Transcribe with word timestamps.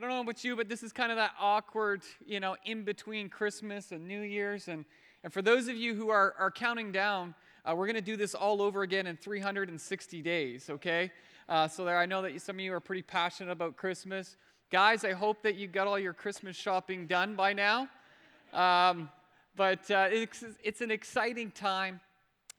I 0.00 0.02
don't 0.02 0.12
know 0.12 0.22
about 0.22 0.42
you, 0.42 0.56
but 0.56 0.66
this 0.66 0.82
is 0.82 0.94
kind 0.94 1.12
of 1.12 1.18
that 1.18 1.32
awkward, 1.38 2.00
you 2.24 2.40
know, 2.40 2.56
in 2.64 2.84
between 2.84 3.28
Christmas 3.28 3.92
and 3.92 4.08
New 4.08 4.22
Year's. 4.22 4.66
And, 4.66 4.86
and 5.22 5.30
for 5.30 5.42
those 5.42 5.68
of 5.68 5.76
you 5.76 5.94
who 5.94 6.08
are, 6.08 6.34
are 6.38 6.50
counting 6.50 6.90
down, 6.90 7.34
uh, 7.66 7.74
we're 7.76 7.84
going 7.84 7.96
to 7.96 8.00
do 8.00 8.16
this 8.16 8.34
all 8.34 8.62
over 8.62 8.80
again 8.80 9.06
in 9.06 9.18
360 9.18 10.22
days, 10.22 10.70
okay? 10.70 11.12
Uh, 11.50 11.68
so 11.68 11.84
there, 11.84 11.98
I 11.98 12.06
know 12.06 12.22
that 12.22 12.40
some 12.40 12.56
of 12.56 12.60
you 12.60 12.72
are 12.72 12.80
pretty 12.80 13.02
passionate 13.02 13.50
about 13.50 13.76
Christmas. 13.76 14.38
Guys, 14.70 15.04
I 15.04 15.12
hope 15.12 15.42
that 15.42 15.56
you 15.56 15.66
got 15.66 15.86
all 15.86 15.98
your 15.98 16.14
Christmas 16.14 16.56
shopping 16.56 17.06
done 17.06 17.34
by 17.34 17.52
now. 17.52 17.86
Um, 18.54 19.10
but 19.54 19.90
uh, 19.90 20.08
it's, 20.10 20.42
it's 20.64 20.80
an 20.80 20.90
exciting 20.90 21.50
time. 21.50 22.00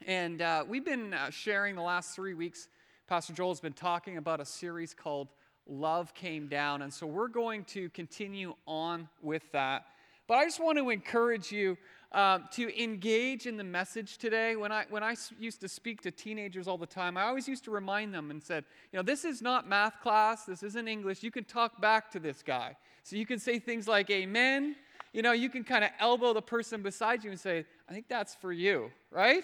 And 0.05 0.43
uh, 0.43 0.63
we've 0.67 0.85
been 0.85 1.15
uh, 1.15 1.31
sharing 1.31 1.73
the 1.73 1.81
last 1.81 2.15
three 2.15 2.35
weeks. 2.35 2.67
Pastor 3.07 3.33
Joel 3.33 3.49
has 3.49 3.59
been 3.59 3.73
talking 3.73 4.17
about 4.17 4.39
a 4.39 4.45
series 4.45 4.93
called 4.93 5.29
Love 5.67 6.13
Came 6.13 6.47
Down. 6.47 6.81
And 6.81 6.93
so 6.93 7.05
we're 7.05 7.27
going 7.27 7.63
to 7.65 7.89
continue 7.89 8.55
on 8.65 9.07
with 9.21 9.51
that. 9.51 9.85
But 10.27 10.37
I 10.37 10.45
just 10.45 10.63
want 10.63 10.77
to 10.77 10.89
encourage 10.89 11.51
you 11.51 11.77
um, 12.13 12.45
to 12.51 12.81
engage 12.81 13.47
in 13.47 13.57
the 13.57 13.63
message 13.63 14.17
today. 14.17 14.55
When 14.55 14.71
I, 14.71 14.85
when 14.89 15.03
I 15.03 15.15
used 15.39 15.61
to 15.61 15.67
speak 15.67 16.01
to 16.01 16.11
teenagers 16.11 16.67
all 16.67 16.77
the 16.77 16.85
time, 16.85 17.17
I 17.17 17.23
always 17.23 17.47
used 17.47 17.63
to 17.65 17.71
remind 17.71 18.13
them 18.13 18.31
and 18.31 18.43
said, 18.43 18.65
you 18.91 18.97
know, 18.97 19.03
this 19.03 19.23
is 19.23 19.41
not 19.41 19.67
math 19.67 20.01
class, 20.01 20.45
this 20.45 20.63
isn't 20.63 20.87
English. 20.87 21.23
You 21.23 21.31
can 21.31 21.43
talk 21.43 21.81
back 21.81 22.11
to 22.11 22.19
this 22.19 22.43
guy. 22.43 22.75
So 23.03 23.15
you 23.15 23.25
can 23.25 23.39
say 23.39 23.59
things 23.59 23.87
like, 23.87 24.09
Amen. 24.09 24.75
You 25.13 25.21
know, 25.21 25.33
you 25.33 25.49
can 25.49 25.65
kind 25.65 25.83
of 25.83 25.89
elbow 25.99 26.33
the 26.33 26.41
person 26.41 26.81
beside 26.81 27.23
you 27.23 27.31
and 27.31 27.39
say, 27.39 27.65
I 27.89 27.93
think 27.93 28.07
that's 28.07 28.35
for 28.35 28.53
you, 28.53 28.91
right? 29.11 29.43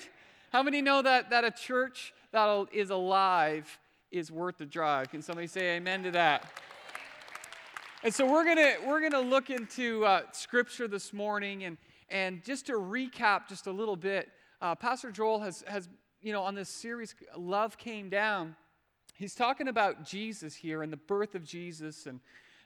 How 0.52 0.64
many 0.64 0.82
know 0.82 1.02
that, 1.02 1.30
that 1.32 1.44
a 1.44 1.52
church 1.52 2.14
that 2.32 2.68
is 2.72 2.90
alive 2.90 3.78
is 4.12 4.32
worth 4.32 4.58
the 4.58 4.66
drive? 4.66 5.10
Can 5.10 5.22
somebody 5.22 5.48
say 5.48 5.78
amen 5.78 6.04
to 6.04 6.12
that? 6.12 6.50
And 8.04 8.14
so 8.14 8.32
we're 8.32 8.46
gonna 8.46 8.76
we're 8.86 9.02
gonna 9.02 9.22
look 9.22 9.50
into 9.50 10.06
uh, 10.06 10.22
scripture 10.32 10.88
this 10.88 11.14
morning, 11.14 11.64
and 11.64 11.78
and 12.10 12.44
just 12.44 12.68
to 12.68 12.74
recap 12.74 13.48
just 13.50 13.68
a 13.68 13.72
little 13.72 13.96
bit, 13.96 14.30
uh, 14.62 14.76
Pastor 14.76 15.12
Joel 15.12 15.40
has 15.40 15.64
has 15.68 15.90
you 16.22 16.32
know 16.32 16.44
on 16.44 16.56
this 16.56 16.70
series, 16.70 17.16
love 17.36 17.78
came 17.78 18.10
down. 18.10 18.56
He's 19.16 19.34
talking 19.34 19.68
about 19.68 20.06
Jesus 20.06 20.56
here 20.56 20.84
and 20.84 20.94
the 20.94 20.98
birth 20.98 21.34
of 21.34 21.44
Jesus, 21.44 22.06
and 22.06 22.20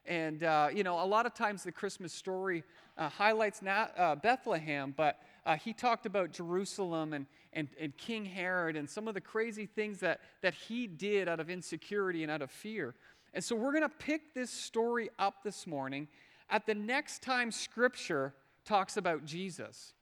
and 0.05 0.43
uh, 0.43 0.67
you 0.73 0.83
know 0.83 1.03
a 1.03 1.05
lot 1.07 1.25
of 1.25 1.33
times 1.33 1.63
the 1.63 1.71
Christmas 1.71 2.13
story 2.13 2.63
uh, 2.97 3.09
highlights 3.09 3.61
not, 3.61 3.93
uh, 3.97 4.15
Bethlehem, 4.15 4.93
but 4.95 5.19
uh, 5.45 5.55
he 5.55 5.73
talked 5.73 6.05
about 6.05 6.31
Jerusalem 6.31 7.13
and, 7.13 7.25
and, 7.53 7.67
and 7.79 7.97
King 7.97 8.25
Herod 8.25 8.75
and 8.75 8.89
some 8.89 9.07
of 9.07 9.13
the 9.13 9.21
crazy 9.21 9.65
things 9.65 9.99
that, 9.99 10.21
that 10.41 10.53
he 10.53 10.87
did 10.87 11.27
out 11.27 11.39
of 11.39 11.49
insecurity 11.49 12.23
and 12.23 12.31
out 12.31 12.41
of 12.41 12.51
fear. 12.51 12.95
And 13.33 13.43
so 13.43 13.55
we're 13.55 13.71
going 13.71 13.83
to 13.83 13.89
pick 13.89 14.33
this 14.33 14.49
story 14.49 15.09
up 15.19 15.43
this 15.43 15.65
morning 15.67 16.07
at 16.49 16.65
the 16.65 16.75
next 16.75 17.21
time 17.23 17.51
Scripture 17.51 18.33
talks 18.65 18.97
about 18.97 19.25
Jesus. 19.25 19.93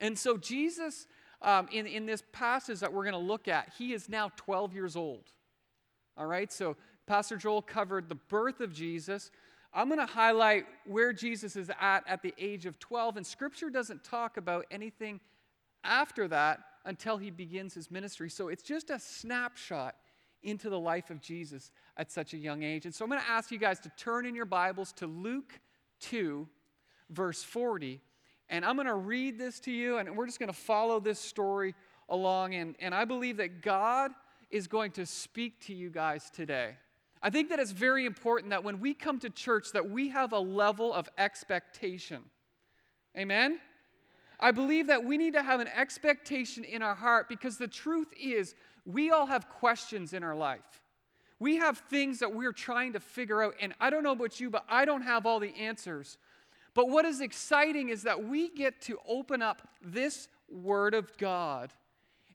And 0.00 0.18
so, 0.18 0.36
Jesus, 0.36 1.06
um, 1.42 1.68
in, 1.70 1.86
in 1.86 2.06
this 2.06 2.22
passage 2.32 2.80
that 2.80 2.92
we're 2.92 3.02
going 3.02 3.12
to 3.12 3.18
look 3.18 3.48
at, 3.48 3.72
he 3.76 3.92
is 3.92 4.08
now 4.08 4.30
12 4.36 4.74
years 4.74 4.96
old. 4.96 5.24
All 6.16 6.26
right, 6.26 6.50
so 6.52 6.76
Pastor 7.06 7.36
Joel 7.36 7.62
covered 7.62 8.08
the 8.08 8.14
birth 8.14 8.60
of 8.60 8.72
Jesus. 8.72 9.30
I'm 9.74 9.88
going 9.88 10.00
to 10.00 10.12
highlight 10.12 10.64
where 10.86 11.12
Jesus 11.12 11.56
is 11.56 11.70
at 11.80 12.04
at 12.06 12.22
the 12.22 12.34
age 12.38 12.64
of 12.66 12.78
12, 12.78 13.16
and 13.18 13.26
Scripture 13.26 13.70
doesn't 13.70 14.04
talk 14.04 14.36
about 14.36 14.66
anything 14.70 15.20
after 15.84 16.28
that 16.28 16.60
until 16.84 17.16
he 17.16 17.30
begins 17.30 17.74
his 17.74 17.90
ministry. 17.90 18.28
So 18.30 18.48
it's 18.48 18.62
just 18.62 18.90
a 18.90 18.98
snapshot 18.98 19.94
into 20.42 20.68
the 20.68 20.78
life 20.78 21.10
of 21.10 21.20
Jesus 21.20 21.70
at 21.96 22.10
such 22.10 22.34
a 22.34 22.36
young 22.36 22.62
age. 22.62 22.84
And 22.84 22.94
so 22.94 23.04
I'm 23.04 23.10
going 23.10 23.20
to 23.20 23.30
ask 23.30 23.50
you 23.50 23.58
guys 23.58 23.78
to 23.80 23.90
turn 23.96 24.26
in 24.26 24.34
your 24.34 24.44
Bibles 24.44 24.92
to 24.94 25.06
Luke 25.06 25.60
2, 26.00 26.48
verse 27.10 27.42
40. 27.42 28.00
And 28.48 28.64
I'm 28.64 28.74
going 28.74 28.86
to 28.86 28.94
read 28.94 29.38
this 29.38 29.60
to 29.60 29.70
you, 29.70 29.98
and 29.98 30.16
we're 30.16 30.26
just 30.26 30.38
going 30.38 30.48
to 30.48 30.58
follow 30.58 31.00
this 31.00 31.18
story 31.18 31.74
along. 32.08 32.54
And, 32.54 32.74
and 32.80 32.94
I 32.94 33.04
believe 33.04 33.36
that 33.36 33.62
God 33.62 34.10
is 34.50 34.66
going 34.66 34.90
to 34.92 35.06
speak 35.06 35.60
to 35.66 35.74
you 35.74 35.90
guys 35.90 36.30
today. 36.30 36.74
I 37.22 37.30
think 37.30 37.50
that 37.50 37.60
it's 37.60 37.70
very 37.70 38.04
important 38.04 38.50
that 38.50 38.64
when 38.64 38.80
we 38.80 38.94
come 38.94 39.20
to 39.20 39.30
church 39.30 39.68
that 39.72 39.88
we 39.88 40.08
have 40.08 40.32
a 40.32 40.38
level 40.38 40.92
of 40.92 41.08
expectation. 41.16 42.22
Amen? 43.16 43.60
I 44.42 44.50
believe 44.50 44.88
that 44.88 45.04
we 45.04 45.16
need 45.16 45.34
to 45.34 45.42
have 45.42 45.60
an 45.60 45.68
expectation 45.68 46.64
in 46.64 46.82
our 46.82 46.96
heart 46.96 47.28
because 47.28 47.58
the 47.58 47.68
truth 47.68 48.12
is 48.20 48.56
we 48.84 49.12
all 49.12 49.26
have 49.26 49.48
questions 49.48 50.12
in 50.12 50.24
our 50.24 50.34
life. 50.34 50.82
We 51.38 51.56
have 51.56 51.78
things 51.78 52.18
that 52.18 52.34
we're 52.34 52.52
trying 52.52 52.92
to 52.94 53.00
figure 53.00 53.40
out 53.40 53.54
and 53.60 53.72
I 53.80 53.88
don't 53.88 54.02
know 54.02 54.12
about 54.12 54.40
you 54.40 54.50
but 54.50 54.64
I 54.68 54.84
don't 54.84 55.02
have 55.02 55.26
all 55.26 55.38
the 55.38 55.54
answers. 55.54 56.18
But 56.74 56.88
what 56.88 57.04
is 57.04 57.20
exciting 57.20 57.88
is 57.88 58.02
that 58.02 58.24
we 58.24 58.48
get 58.48 58.80
to 58.82 58.98
open 59.08 59.42
up 59.42 59.68
this 59.80 60.28
word 60.50 60.94
of 60.94 61.16
God 61.18 61.72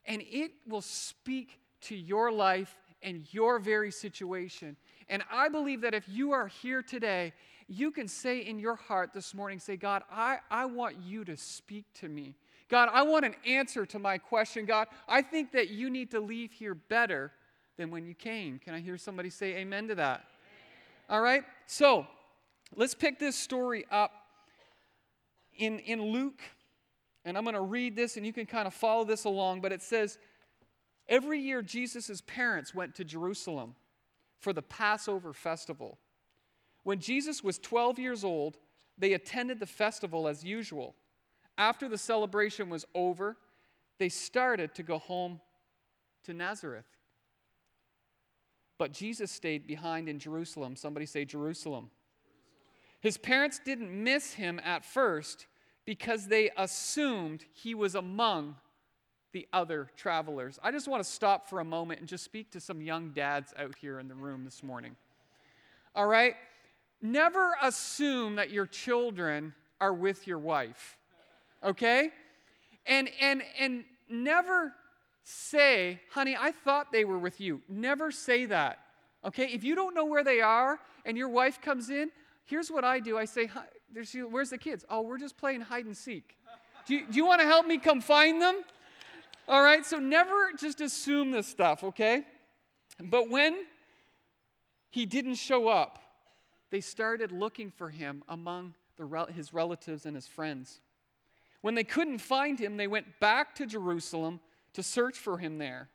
and 0.06 0.24
it 0.32 0.52
will 0.66 0.82
speak 0.82 1.60
to 1.82 1.96
your 1.96 2.32
life 2.32 2.78
and 3.02 3.28
your 3.32 3.60
very 3.60 3.92
situation. 3.92 4.78
And 5.10 5.24
I 5.30 5.50
believe 5.50 5.82
that 5.82 5.94
if 5.94 6.08
you 6.08 6.32
are 6.32 6.48
here 6.48 6.82
today, 6.82 7.34
you 7.68 7.92
can 7.92 8.08
say 8.08 8.40
in 8.40 8.60
your 8.60 8.76
heart 8.76 9.12
this 9.14 9.34
morning, 9.34 9.60
say, 9.60 9.76
God, 9.76 10.04
I, 10.12 10.40
I 10.50 10.66
want 10.66 10.98
you 11.04 11.26
to 11.26 11.36
speak 11.36 11.86
to 11.96 12.08
me. 12.08 12.36
God, 12.70 12.90
I 12.92 13.04
want 13.04 13.26
an 13.26 13.36
answer 13.46 13.86
to 13.86 14.00
my 14.00 14.18
question. 14.18 14.66
God, 14.66 14.88
I 15.08 15.22
think 15.22 15.52
that 15.52 15.70
you 15.70 15.90
need 15.90 16.12
to 16.12 16.20
leave 16.20 16.52
here 16.52 16.76
better 16.76 17.32
than 17.78 17.92
when 17.92 18.06
you 18.06 18.14
came. 18.14 18.60
Can 18.60 18.74
I 18.74 18.80
hear 18.80 18.98
somebody 18.98 19.30
say 19.30 19.56
amen 19.58 19.90
to 19.90 19.96
that? 19.96 20.22
Amen. 20.22 21.10
All 21.10 21.22
right? 21.22 21.44
So 21.66 22.08
let's 22.76 22.96
pick 22.96 23.20
this 23.20 23.36
story 23.36 23.86
up 23.92 24.12
in, 25.56 25.80
in 25.80 26.02
Luke. 26.02 26.42
And 27.26 27.38
I'm 27.38 27.44
going 27.44 27.56
to 27.56 27.62
read 27.62 27.96
this 27.96 28.18
and 28.18 28.26
you 28.26 28.34
can 28.34 28.46
kind 28.46 28.68
of 28.68 28.74
follow 28.74 29.04
this 29.04 29.26
along. 29.26 29.62
But 29.62 29.72
it 29.72 29.82
says, 29.82 30.18
Every 31.10 31.40
year, 31.40 31.62
Jesus' 31.62 32.22
parents 32.26 32.76
went 32.76 32.96
to 32.96 33.06
Jerusalem 33.06 33.76
for 34.40 34.52
the 34.52 34.62
Passover 34.62 35.34
festival. 35.34 35.98
When 36.88 37.02
Jesus 37.02 37.44
was 37.44 37.60
12 37.60 38.00
years 38.00 38.24
old, 38.24 38.56
they 38.98 39.12
attended 39.12 39.60
the 39.60 39.66
festival 39.66 40.26
as 40.26 40.46
usual. 40.46 40.96
After 41.58 41.90
the 41.90 41.98
celebration 41.98 42.70
was 42.70 42.86
over, 42.96 43.36
they 43.98 44.08
started 44.08 44.74
to 44.76 44.84
go 44.84 44.98
home 44.98 45.42
to 46.24 46.34
Nazareth. 46.34 46.86
But 48.78 48.94
Jesus 48.94 49.34
stayed 49.34 49.68
behind 49.68 50.08
in 50.08 50.18
Jerusalem. 50.18 50.78
Somebody 50.78 51.06
say 51.06 51.26
Jerusalem. 51.26 51.90
His 53.02 53.18
parents 53.18 53.60
didn't 53.66 53.92
miss 53.92 54.32
him 54.32 54.58
at 54.64 54.86
first 54.86 55.46
because 55.84 56.28
they 56.28 56.52
assumed 56.56 57.44
he 57.52 57.76
was 57.76 57.96
among 57.96 58.56
the 59.34 59.46
other 59.52 59.90
travelers. 59.98 60.58
I 60.64 60.72
just 60.72 60.88
want 60.88 61.04
to 61.04 61.10
stop 61.10 61.50
for 61.50 61.60
a 61.60 61.66
moment 61.66 62.00
and 62.00 62.08
just 62.08 62.24
speak 62.24 62.50
to 62.52 62.62
some 62.62 62.82
young 62.82 63.10
dads 63.10 63.54
out 63.60 63.76
here 63.76 64.00
in 64.00 64.08
the 64.08 64.16
room 64.16 64.46
this 64.46 64.64
morning. 64.64 64.96
All 65.94 66.08
right? 66.08 66.36
Never 67.02 67.56
assume 67.62 68.36
that 68.36 68.50
your 68.50 68.66
children 68.66 69.54
are 69.80 69.94
with 69.94 70.28
your 70.28 70.40
wife. 70.40 70.98
Okay? 71.64 72.10
And 72.86 73.10
and 73.22 73.44
and 73.60 73.84
never 74.10 74.74
say, 75.24 76.02
"Honey, 76.12 76.36
I 76.40 76.52
thought 76.52 76.92
they 76.92 77.06
were 77.06 77.20
with 77.20 77.40
you." 77.40 77.62
Never 77.68 78.12
say 78.12 78.46
that. 78.46 78.80
Okay? 79.26 79.46
If 79.46 79.64
you 79.64 79.76
don't 79.76 79.94
know 79.94 80.06
where 80.06 80.24
they 80.24 80.42
are 80.42 80.80
and 81.06 81.18
your 81.18 81.30
wife 81.30 81.62
comes 81.62 81.90
in, 81.90 82.12
here's 82.46 82.72
what 82.72 82.84
I 82.84 83.00
do. 83.00 83.18
I 83.18 83.26
say, 83.26 83.50
"Where's 84.30 84.50
the 84.50 84.58
kids?" 84.58 84.86
"Oh, 84.90 85.02
we're 85.02 85.20
just 85.20 85.38
playing 85.38 85.62
hide 85.62 85.86
and 85.86 85.96
seek." 85.96 86.38
Do 86.88 86.96
you, 86.96 87.06
do 87.06 87.18
you 87.18 87.26
want 87.26 87.42
to 87.42 87.48
help 87.48 87.68
me 87.68 87.78
come 87.78 88.00
find 88.00 88.42
them? 88.42 88.64
All 89.50 89.62
right, 89.62 89.86
so 89.86 90.00
never 90.00 90.52
just 90.58 90.82
assume 90.82 91.32
this 91.32 91.48
stuff, 91.48 91.84
okay? 91.84 92.26
But 93.02 93.30
when 93.30 93.66
he 94.90 95.06
didn't 95.06 95.36
show 95.36 95.68
up, 95.68 96.00
they 96.70 96.82
started 96.82 97.32
looking 97.32 97.72
for 97.72 97.90
him 97.90 98.24
among 98.28 98.74
the, 98.98 99.28
his 99.34 99.54
relatives 99.54 100.06
and 100.06 100.16
his 100.16 100.28
friends. 100.28 100.82
When 101.62 101.76
they 101.76 101.84
couldn't 101.84 102.20
find 102.20 102.60
him, 102.60 102.78
they 102.78 102.88
went 102.88 103.20
back 103.20 103.56
to 103.56 103.66
Jerusalem 103.66 104.40
to 104.74 104.84
search 104.84 105.18
for 105.18 105.38
him 105.38 105.58
there. 105.58 105.90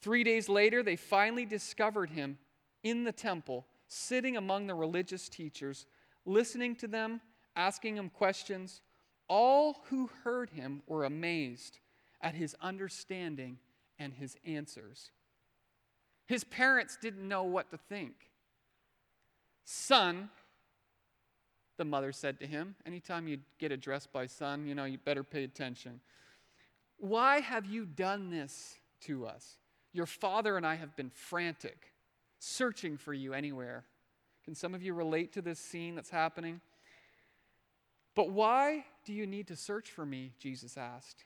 Three 0.00 0.24
days 0.24 0.48
later, 0.48 0.82
they 0.82 0.96
finally 0.96 1.46
discovered 1.46 2.10
him 2.10 2.38
in 2.82 3.04
the 3.04 3.12
temple, 3.12 3.66
sitting 3.88 4.36
among 4.36 4.66
the 4.66 4.74
religious 4.74 5.28
teachers, 5.28 5.86
listening 6.26 6.76
to 6.76 6.86
them, 6.86 7.20
asking 7.56 7.96
them 7.96 8.10
questions. 8.10 8.82
All 9.28 9.82
who 9.84 10.10
heard 10.22 10.50
him 10.50 10.82
were 10.86 11.04
amazed 11.04 11.78
at 12.20 12.34
his 12.34 12.54
understanding 12.60 13.58
and 13.98 14.12
his 14.12 14.36
answers. 14.44 15.10
His 16.26 16.44
parents 16.44 16.98
didn't 17.00 17.26
know 17.26 17.44
what 17.44 17.70
to 17.70 17.78
think. 17.78 18.14
Son, 19.64 20.28
the 21.76 21.84
mother 21.84 22.12
said 22.12 22.38
to 22.40 22.46
him, 22.46 22.74
anytime 22.86 23.26
you 23.26 23.38
get 23.58 23.72
addressed 23.72 24.12
by 24.12 24.26
son, 24.26 24.66
you 24.66 24.74
know, 24.74 24.84
you 24.84 24.98
better 24.98 25.24
pay 25.24 25.44
attention. 25.44 26.00
Why 26.98 27.40
have 27.40 27.66
you 27.66 27.84
done 27.84 28.30
this 28.30 28.76
to 29.02 29.26
us? 29.26 29.56
Your 29.92 30.06
father 30.06 30.56
and 30.56 30.66
I 30.66 30.74
have 30.74 30.96
been 30.96 31.10
frantic, 31.10 31.92
searching 32.38 32.96
for 32.96 33.12
you 33.12 33.32
anywhere. 33.32 33.84
Can 34.44 34.54
some 34.54 34.74
of 34.74 34.82
you 34.82 34.92
relate 34.94 35.32
to 35.32 35.42
this 35.42 35.58
scene 35.58 35.94
that's 35.94 36.10
happening? 36.10 36.60
But 38.14 38.30
why 38.30 38.84
do 39.04 39.12
you 39.12 39.26
need 39.26 39.48
to 39.48 39.56
search 39.56 39.90
for 39.90 40.06
me? 40.06 40.32
Jesus 40.38 40.76
asked. 40.76 41.24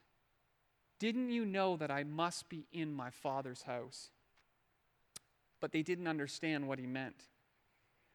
Didn't 0.99 1.31
you 1.31 1.45
know 1.45 1.77
that 1.77 1.91
I 1.91 2.05
must 2.05 2.49
be 2.49 2.67
in 2.73 2.93
my 2.93 3.11
Father's 3.11 3.63
house? 3.63 4.11
But 5.61 5.73
they 5.73 5.83
didn't 5.83 6.09
understand 6.09 6.67
what 6.67 6.79
he 6.79 6.87
meant. 6.87 7.25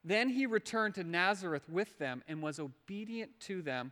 Then 0.04 0.30
he 0.30 0.46
returned 0.46 0.96
to 0.96 1.04
Nazareth 1.04 1.70
with 1.70 1.98
them 1.98 2.24
and 2.28 2.42
was 2.42 2.60
obedient 2.60 3.40
to 3.42 3.62
them. 3.62 3.92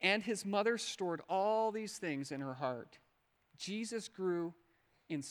And 0.00 0.22
his 0.22 0.44
mother 0.44 0.76
stored 0.76 1.22
all 1.28 1.72
these 1.72 1.96
things 1.96 2.30
in 2.30 2.40
her 2.40 2.54
heart. 2.54 2.98
Jesus 3.56 4.08
grew 4.08 4.52
in 5.08 5.22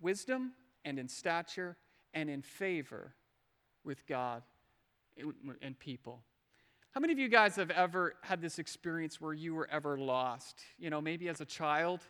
wisdom 0.00 0.52
and 0.84 0.98
in 0.98 1.08
stature 1.08 1.76
and 2.12 2.28
in 2.28 2.42
favor 2.42 3.14
with 3.84 4.06
God 4.06 4.42
and 5.62 5.78
people. 5.78 6.22
How 6.92 7.00
many 7.00 7.12
of 7.12 7.18
you 7.18 7.28
guys 7.28 7.56
have 7.56 7.70
ever 7.70 8.14
had 8.22 8.42
this 8.42 8.58
experience 8.58 9.20
where 9.20 9.32
you 9.32 9.54
were 9.54 9.68
ever 9.70 9.96
lost? 9.96 10.60
You 10.78 10.90
know, 10.90 11.00
maybe 11.00 11.28
as 11.28 11.40
a 11.40 11.44
child? 11.44 12.00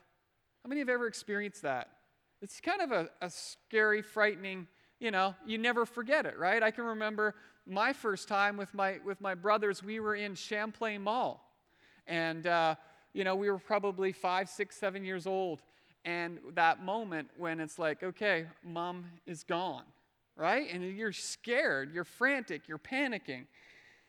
How 0.63 0.69
many 0.69 0.79
have 0.79 0.89
ever 0.89 1.07
experienced 1.07 1.61
that? 1.61 1.89
It's 2.41 2.59
kind 2.59 2.81
of 2.81 2.91
a, 2.91 3.09
a 3.21 3.29
scary, 3.29 4.01
frightening, 4.01 4.67
you 5.01 5.09
know, 5.09 5.33
you 5.47 5.57
never 5.57 5.85
forget 5.85 6.27
it, 6.27 6.37
right? 6.37 6.61
I 6.61 6.69
can 6.69 6.85
remember 6.85 7.33
my 7.65 7.91
first 7.91 8.27
time 8.27 8.55
with 8.55 8.71
my, 8.75 8.99
with 9.03 9.19
my 9.19 9.33
brothers, 9.33 9.83
we 9.83 9.99
were 9.99 10.13
in 10.13 10.35
Champlain 10.35 11.01
Mall. 11.01 11.43
And, 12.05 12.45
uh, 12.45 12.75
you 13.11 13.23
know, 13.23 13.35
we 13.35 13.49
were 13.49 13.57
probably 13.57 14.11
five, 14.11 14.47
six, 14.47 14.77
seven 14.77 15.03
years 15.03 15.25
old. 15.25 15.63
And 16.05 16.37
that 16.53 16.83
moment 16.83 17.29
when 17.35 17.59
it's 17.59 17.79
like, 17.79 18.03
okay, 18.03 18.45
mom 18.63 19.05
is 19.25 19.43
gone, 19.43 19.83
right? 20.35 20.71
And 20.71 20.83
you're 20.95 21.11
scared, 21.11 21.91
you're 21.91 22.03
frantic, 22.03 22.67
you're 22.67 22.77
panicking. 22.77 23.45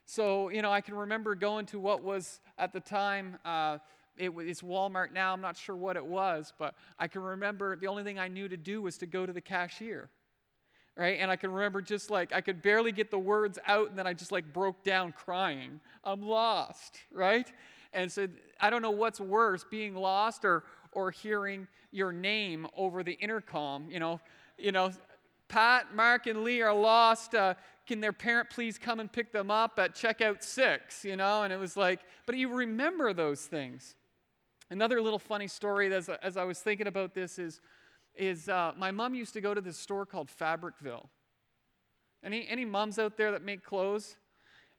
So, 0.04 0.50
you 0.50 0.60
know, 0.60 0.70
I 0.70 0.82
can 0.82 0.94
remember 0.94 1.34
going 1.34 1.64
to 1.66 1.80
what 1.80 2.02
was 2.02 2.40
at 2.58 2.74
the 2.74 2.80
time, 2.80 3.38
uh, 3.46 3.78
it, 4.18 4.30
it's 4.40 4.60
Walmart 4.60 5.12
now, 5.12 5.32
I'm 5.32 5.40
not 5.40 5.56
sure 5.56 5.76
what 5.76 5.96
it 5.96 6.04
was, 6.04 6.52
but 6.58 6.74
I 6.98 7.08
can 7.08 7.22
remember 7.22 7.76
the 7.76 7.86
only 7.86 8.04
thing 8.04 8.18
I 8.18 8.28
knew 8.28 8.46
to 8.46 8.58
do 8.58 8.82
was 8.82 8.98
to 8.98 9.06
go 9.06 9.24
to 9.24 9.32
the 9.32 9.40
cashier. 9.40 10.10
Right? 10.96 11.18
And 11.18 11.30
I 11.30 11.36
can 11.36 11.50
remember 11.50 11.80
just 11.80 12.10
like 12.10 12.32
I 12.34 12.42
could 12.42 12.60
barely 12.60 12.92
get 12.92 13.10
the 13.10 13.18
words 13.18 13.58
out, 13.66 13.88
and 13.88 13.98
then 13.98 14.06
I 14.06 14.12
just 14.12 14.30
like 14.30 14.52
broke 14.52 14.84
down 14.84 15.12
crying. 15.12 15.80
I'm 16.04 16.20
lost, 16.20 16.98
right? 17.10 17.50
And 17.94 18.12
so 18.12 18.28
I 18.60 18.68
don't 18.68 18.82
know 18.82 18.90
what's 18.90 19.18
worse, 19.18 19.64
being 19.64 19.94
lost 19.94 20.44
or 20.44 20.64
or 20.92 21.10
hearing 21.10 21.66
your 21.92 22.12
name 22.12 22.66
over 22.76 23.02
the 23.02 23.12
intercom. 23.12 23.90
You 23.90 24.00
know, 24.00 24.20
you 24.58 24.70
know, 24.70 24.92
Pat, 25.48 25.94
Mark, 25.94 26.26
and 26.26 26.44
Lee 26.44 26.60
are 26.60 26.74
lost. 26.74 27.34
Uh, 27.34 27.54
can 27.86 28.00
their 28.00 28.12
parent 28.12 28.50
please 28.50 28.78
come 28.78 29.00
and 29.00 29.10
pick 29.10 29.32
them 29.32 29.50
up 29.50 29.78
at 29.78 29.94
checkout 29.94 30.42
six? 30.42 31.04
You 31.04 31.16
know, 31.16 31.42
and 31.42 31.52
it 31.52 31.58
was 31.58 31.76
like, 31.76 32.00
but 32.26 32.36
you 32.36 32.52
remember 32.52 33.14
those 33.14 33.46
things. 33.46 33.94
Another 34.70 35.00
little 35.02 35.18
funny 35.18 35.48
story 35.48 35.92
as, 35.92 36.08
as 36.08 36.36
I 36.36 36.44
was 36.44 36.58
thinking 36.58 36.86
about 36.86 37.14
this 37.14 37.38
is, 37.38 37.60
is 38.16 38.48
uh, 38.48 38.72
my 38.76 38.90
mom 38.90 39.14
used 39.14 39.32
to 39.34 39.40
go 39.40 39.54
to 39.54 39.60
this 39.60 39.76
store 39.76 40.06
called 40.06 40.28
Fabricville. 40.28 41.06
Any, 42.24 42.46
any 42.48 42.64
moms 42.64 42.98
out 42.98 43.16
there 43.16 43.32
that 43.32 43.42
make 43.42 43.64
clothes? 43.64 44.16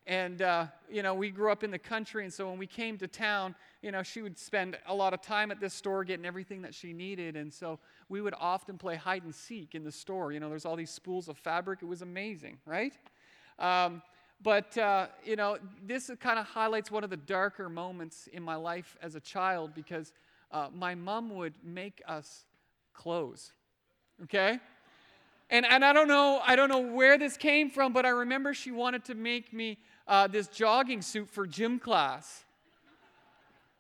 And, 0.06 0.42
uh, 0.42 0.68
you 0.90 1.02
know, 1.02 1.14
we 1.14 1.30
grew 1.30 1.52
up 1.52 1.64
in 1.64 1.72
the 1.72 1.80
country, 1.80 2.26
and 2.26 2.34
so 2.34 2.50
when 2.50 2.58
we 2.58 2.68
came 2.68 2.98
to 2.98 3.08
town, 3.08 3.56
you 3.82 3.92
know, 3.92 4.04
she 4.04 4.22
would 4.22 4.38
spend 4.38 4.78
a 4.88 4.94
lot 4.94 5.14
of 5.14 5.22
time 5.22 5.50
at 5.50 5.62
this 5.62 5.74
store 5.74 6.04
getting 6.04 6.26
everything 6.26 6.62
that 6.64 6.74
she 6.74 6.92
needed. 6.92 7.38
And 7.38 7.54
so 7.54 7.80
we 8.10 8.20
would 8.20 8.34
often 8.38 8.78
play 8.78 8.98
hide 8.98 9.24
and 9.24 9.34
seek 9.34 9.76
in 9.76 9.84
the 9.84 9.92
store. 9.92 10.34
You 10.34 10.42
know, 10.42 10.50
there's 10.50 10.66
all 10.66 10.76
these 10.76 10.90
spools 10.90 11.30
of 11.30 11.38
fabric. 11.38 11.80
It 11.82 11.86
was 11.86 12.02
amazing, 12.02 12.58
right? 12.66 12.94
Um, 13.60 14.02
but, 14.42 14.78
uh, 14.78 15.08
you 15.24 15.38
know, 15.38 15.58
this 15.86 16.12
kind 16.20 16.38
of 16.38 16.46
highlights 16.46 16.92
one 16.92 17.06
of 17.06 17.10
the 17.10 17.18
darker 17.18 17.70
moments 17.70 18.28
in 18.34 18.44
my 18.44 18.56
life 18.56 18.98
as 19.02 19.16
a 19.16 19.22
child 19.22 19.72
because 19.74 20.12
uh, 20.52 20.68
my 20.74 20.96
mom 20.96 21.30
would 21.36 21.54
make 21.64 22.02
us 22.08 22.46
clothes, 22.94 23.52
okay? 24.24 24.60
And, 25.50 25.66
and 25.66 25.86
I 25.86 25.94
don't 25.94 26.08
know, 26.08 26.42
I 26.46 26.56
don't 26.56 26.70
know 26.70 26.80
where 26.80 27.18
this 27.18 27.38
came 27.38 27.70
from, 27.70 27.94
but 27.94 28.06
I 28.06 28.10
remember 28.10 28.54
she 28.54 28.72
wanted 28.72 29.06
to 29.06 29.16
make 29.16 29.54
me 29.54 29.78
uh, 30.08 30.28
this 30.28 30.48
jogging 30.48 31.02
suit 31.02 31.30
for 31.30 31.46
gym 31.46 31.80
class. 31.80 32.46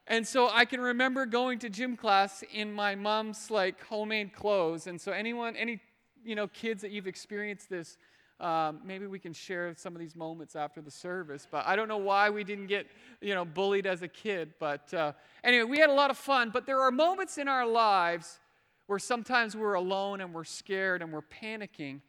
And 0.07 0.27
so 0.27 0.49
I 0.49 0.65
can 0.65 0.81
remember 0.81 1.25
going 1.25 1.59
to 1.59 1.69
gym 1.69 1.95
class 1.95 2.43
in 2.51 2.73
my 2.73 2.93
mom's 2.93 3.49
like 3.49 3.81
homemade 3.85 4.33
clothes. 4.33 4.87
And 4.87 4.99
so 4.99 5.13
anyone, 5.13 5.55
any 5.55 5.79
you 6.25 6.35
know 6.35 6.47
kids 6.47 6.81
that 6.81 6.91
you've 6.91 7.07
experienced 7.07 7.69
this, 7.69 7.97
um, 8.39 8.81
maybe 8.83 9.07
we 9.07 9.17
can 9.17 9.31
share 9.31 9.73
some 9.77 9.95
of 9.95 9.99
these 9.99 10.15
moments 10.15 10.57
after 10.57 10.81
the 10.81 10.91
service. 10.91 11.47
But 11.49 11.65
I 11.65 11.77
don't 11.77 11.87
know 11.87 11.97
why 11.97 12.29
we 12.29 12.43
didn't 12.43 12.67
get 12.67 12.85
you 13.21 13.33
know 13.33 13.45
bullied 13.45 13.87
as 13.87 14.01
a 14.01 14.07
kid. 14.09 14.53
But 14.59 14.93
uh, 14.93 15.13
anyway, 15.41 15.63
we 15.63 15.79
had 15.79 15.89
a 15.89 15.93
lot 15.93 16.11
of 16.11 16.17
fun. 16.17 16.49
But 16.49 16.65
there 16.65 16.81
are 16.81 16.91
moments 16.91 17.37
in 17.37 17.47
our 17.47 17.65
lives 17.65 18.39
where 18.87 18.99
sometimes 18.99 19.55
we're 19.55 19.73
alone 19.73 20.21
and 20.21 20.33
we're 20.33 20.43
scared 20.43 21.01
and 21.01 21.11
we're 21.11 21.21
panicking, 21.21 22.01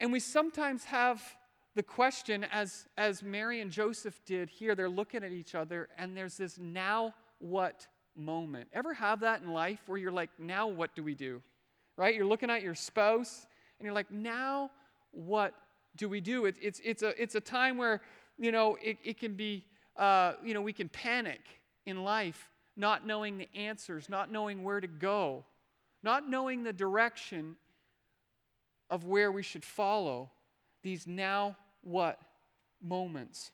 and 0.00 0.12
we 0.12 0.20
sometimes 0.20 0.84
have 0.84 1.22
the 1.74 1.82
question, 1.82 2.44
as, 2.52 2.86
as 2.98 3.22
Mary 3.22 3.60
and 3.60 3.70
Joseph 3.70 4.20
did 4.26 4.50
here, 4.50 4.74
they're 4.74 4.90
looking 4.90 5.24
at 5.24 5.32
each 5.32 5.54
other, 5.54 5.88
and 5.96 6.14
there's 6.16 6.36
this 6.36 6.58
now 6.58 7.14
what 7.38 7.86
moment. 8.14 8.68
Ever 8.74 8.92
have 8.92 9.20
that 9.20 9.40
in 9.40 9.52
life 9.52 9.80
where 9.86 9.96
you're 9.96 10.12
like, 10.12 10.28
now 10.38 10.68
what 10.68 10.94
do 10.94 11.02
we 11.02 11.14
do? 11.14 11.40
Right? 11.96 12.14
You're 12.14 12.26
looking 12.26 12.50
at 12.50 12.62
your 12.62 12.74
spouse, 12.74 13.46
and 13.78 13.86
you're 13.86 13.94
like, 13.94 14.10
now 14.10 14.70
what 15.12 15.54
do 15.96 16.08
we 16.08 16.20
do? 16.20 16.44
It, 16.44 16.56
it's, 16.60 16.80
it's, 16.84 17.02
a, 17.02 17.20
it's 17.20 17.34
a 17.36 17.40
time 17.40 17.78
where, 17.78 18.02
you 18.38 18.52
know, 18.52 18.76
it, 18.82 18.98
it 19.02 19.18
can 19.18 19.34
be, 19.34 19.64
uh, 19.96 20.34
you 20.44 20.52
know, 20.52 20.62
we 20.62 20.72
can 20.74 20.88
panic 20.90 21.40
in 21.86 22.04
life, 22.04 22.50
not 22.76 23.06
knowing 23.06 23.38
the 23.38 23.48
answers, 23.54 24.08
not 24.10 24.30
knowing 24.30 24.62
where 24.62 24.80
to 24.80 24.88
go, 24.88 25.44
not 26.02 26.28
knowing 26.28 26.62
the 26.62 26.72
direction 26.72 27.56
of 28.90 29.04
where 29.04 29.32
we 29.32 29.42
should 29.42 29.64
follow 29.64 30.30
these 30.82 31.06
now 31.06 31.56
what 31.82 32.20
moments. 32.82 33.50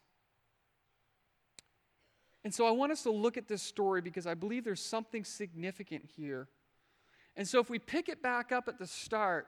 And 2.44 2.54
so 2.54 2.66
I 2.66 2.70
want 2.70 2.92
us 2.92 3.02
to 3.02 3.10
look 3.10 3.36
at 3.36 3.48
this 3.48 3.62
story 3.62 4.00
because 4.00 4.26
I 4.26 4.34
believe 4.34 4.64
there's 4.64 4.82
something 4.82 5.24
significant 5.24 6.04
here. 6.16 6.48
And 7.36 7.46
so 7.46 7.60
if 7.60 7.68
we 7.70 7.78
pick 7.78 8.08
it 8.08 8.22
back 8.22 8.52
up 8.52 8.68
at 8.68 8.78
the 8.78 8.86
start, 8.86 9.46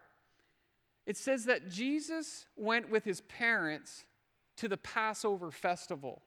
it 1.06 1.16
says 1.16 1.46
that 1.46 1.68
Jesus 1.68 2.46
went 2.56 2.90
with 2.90 3.04
his 3.04 3.22
parents 3.22 4.04
to 4.58 4.68
the 4.68 4.76
Passover 4.76 5.50
festival. 5.50 6.22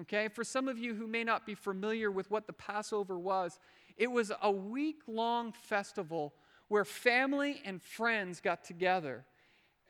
Okay, 0.00 0.28
for 0.28 0.44
some 0.44 0.68
of 0.68 0.78
you 0.78 0.94
who 0.94 1.06
may 1.06 1.24
not 1.24 1.46
be 1.46 1.54
familiar 1.54 2.10
with 2.10 2.30
what 2.30 2.46
the 2.46 2.52
Passover 2.52 3.18
was, 3.18 3.58
it 3.96 4.10
was 4.10 4.32
a 4.42 4.50
week 4.50 5.00
long 5.06 5.52
festival 5.52 6.34
where 6.68 6.84
family 6.84 7.60
and 7.64 7.82
friends 7.82 8.40
got 8.40 8.64
together. 8.64 9.24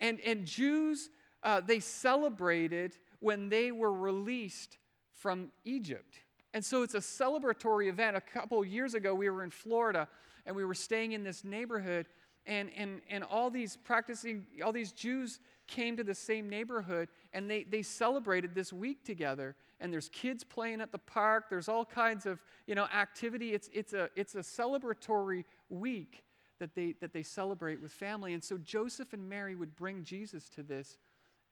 And, 0.01 0.21
and 0.21 0.45
Jews, 0.45 1.11
uh, 1.43 1.61
they 1.61 1.81
celebrated 1.81 2.97
when 3.21 3.49
they 3.49 3.71
were 3.71 3.93
released 3.93 4.79
from 5.13 5.53
Egypt. 5.65 6.19
And 6.55 6.65
so 6.65 6.83
it's 6.83 6.95
a 6.95 6.99
celebratory 6.99 7.89
event. 7.89 8.17
A 8.17 8.21
couple 8.21 8.65
years 8.65 8.95
ago, 8.95 9.15
we 9.15 9.31
were 9.31 9.45
in 9.45 9.51
Florida 9.51 10.09
and 10.45 10.57
we 10.57 10.65
were 10.65 10.75
staying 10.75 11.13
in 11.13 11.23
this 11.23 11.45
neighborhood, 11.45 12.09
and, 12.47 12.69
and, 12.77 13.01
and 13.09 13.23
all 13.23 13.49
these 13.49 13.77
practicing, 13.77 14.45
all 14.65 14.73
these 14.73 14.91
Jews 14.91 15.39
came 15.69 15.97
to 15.97 16.05
the 16.05 16.15
same 16.15 16.49
neighborhood 16.49 17.09
and 17.33 17.49
they, 17.49 17.63
they 17.63 17.83
celebrated 17.83 18.55
this 18.55 18.73
week 18.73 19.05
together. 19.05 19.55
And 19.83 19.93
there's 19.93 20.09
kids 20.09 20.45
playing 20.45 20.81
at 20.81 20.93
the 20.93 20.99
park, 20.99 21.51
there's 21.51 21.69
all 21.69 21.85
kinds 21.85 22.25
of 22.25 22.41
you 22.69 22.77
know, 22.77 22.85
activity. 22.85 23.53
It's, 23.53 23.69
it's, 23.75 23.93
a, 23.93 24.09
it's 24.15 24.37
a 24.37 24.39
celebratory 24.39 25.45
week 25.69 26.23
that 26.61 26.77
they, 26.77 26.95
that 27.01 27.13
they 27.13 27.25
celebrate 27.25 27.83
with 27.83 27.91
family. 27.91 28.33
And 28.33 28.43
so 28.43 28.57
Joseph 28.59 29.13
and 29.13 29.29
Mary 29.29 29.57
would 29.57 29.75
bring 29.75 30.05
Jesus 30.05 30.49
to 30.51 30.63
this 30.63 30.97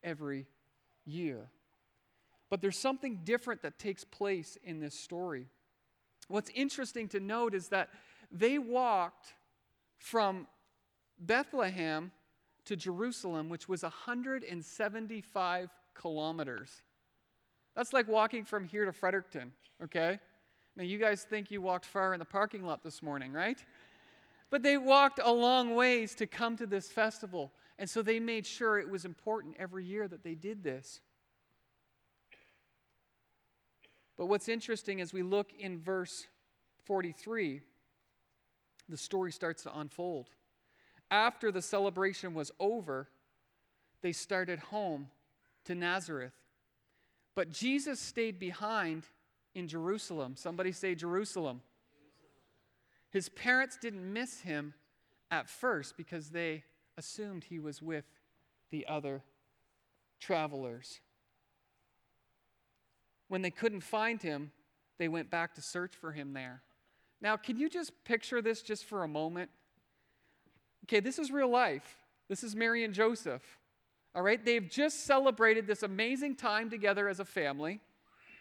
every 0.05 0.47
year. 1.05 1.51
But 2.51 2.61
there's 2.61 2.79
something 2.79 3.21
different 3.25 3.63
that 3.63 3.81
takes 3.81 4.05
place 4.05 4.57
in 4.63 4.79
this 4.79 4.95
story. 4.95 5.47
What's 6.29 6.51
interesting 6.55 7.09
to 7.09 7.19
note 7.19 7.53
is 7.53 7.69
that 7.69 7.89
they 8.31 8.59
walked 8.59 9.35
from 9.99 10.47
Bethlehem 11.19 12.13
to 12.67 12.77
Jerusalem, 12.77 13.49
which 13.49 13.69
was 13.69 13.83
175 13.83 15.71
kilometers. 15.95 16.83
That's 17.81 17.95
like 17.95 18.09
walking 18.09 18.45
from 18.45 18.67
here 18.67 18.85
to 18.85 18.93
Fredericton, 18.93 19.53
okay? 19.83 20.19
Now, 20.77 20.83
you 20.83 20.99
guys 20.99 21.23
think 21.23 21.51
you 21.51 21.63
walked 21.63 21.87
far 21.87 22.13
in 22.13 22.19
the 22.19 22.27
parking 22.27 22.63
lot 22.63 22.83
this 22.83 23.03
morning, 23.03 23.33
right? 23.33 23.57
But 24.51 24.63
they 24.63 24.77
walked 24.77 25.19
a 25.19 25.33
long 25.33 25.75
ways 25.75 26.15
to 26.17 26.27
come 26.27 26.59
to 26.59 26.67
this 26.67 26.93
festival. 26.93 27.55
And 27.79 27.89
so 27.89 28.03
they 28.03 28.21
made 28.21 28.45
sure 28.45 28.79
it 28.79 28.91
was 28.91 29.07
important 29.07 29.57
every 29.59 29.87
year 29.87 30.07
that 30.09 30.23
they 30.23 30.35
did 30.35 30.63
this. 30.63 31.01
But 34.19 34.27
what's 34.27 34.51
interesting 34.51 35.01
as 35.01 35.15
we 35.15 35.23
look 35.23 35.51
in 35.59 35.81
verse 35.81 36.27
43, 36.85 37.63
the 38.91 38.97
story 38.99 39.33
starts 39.33 39.63
to 39.63 39.79
unfold. 39.79 40.29
After 41.11 41.51
the 41.51 41.63
celebration 41.63 42.35
was 42.35 42.53
over, 42.61 43.09
they 44.03 44.13
started 44.13 44.59
home 44.59 45.09
to 45.65 45.75
Nazareth. 45.75 46.35
But 47.41 47.53
Jesus 47.53 47.99
stayed 47.99 48.39
behind 48.39 49.07
in 49.55 49.67
Jerusalem. 49.67 50.35
Somebody 50.37 50.73
say 50.73 50.95
Jerusalem. 50.95 51.63
His 53.09 53.31
parents 53.31 53.79
didn't 53.81 54.13
miss 54.13 54.41
him 54.43 54.75
at 55.31 55.49
first 55.49 55.97
because 55.97 56.29
they 56.29 56.65
assumed 56.99 57.45
he 57.45 57.59
was 57.59 57.81
with 57.81 58.05
the 58.71 58.87
other 58.87 59.23
travelers. 60.21 61.01
When 63.29 63.41
they 63.41 63.51
couldn't 63.51 63.85
find 63.85 64.21
him, 64.21 64.53
they 64.99 65.09
went 65.09 65.31
back 65.31 65.55
to 65.55 65.63
search 65.63 65.95
for 65.95 66.13
him 66.13 66.35
there. 66.35 66.61
Now, 67.23 67.39
can 67.39 67.57
you 67.57 67.71
just 67.71 68.05
picture 68.05 68.43
this 68.43 68.61
just 68.61 68.85
for 68.85 69.03
a 69.03 69.09
moment? 69.09 69.49
Okay, 70.85 71.01
this 71.01 71.19
is 71.19 71.31
real 71.31 71.49
life. 71.49 71.97
This 72.29 72.45
is 72.45 72.55
Mary 72.55 72.85
and 72.85 72.93
Joseph. 72.93 73.60
All 74.15 74.23
right, 74.23 74.45
they've 74.45 74.69
just 74.69 75.05
celebrated 75.05 75.67
this 75.67 75.85
amazing 75.85 76.35
time 76.35 76.69
together 76.69 77.09
as 77.09 77.21
a 77.21 77.25
family, 77.25 77.81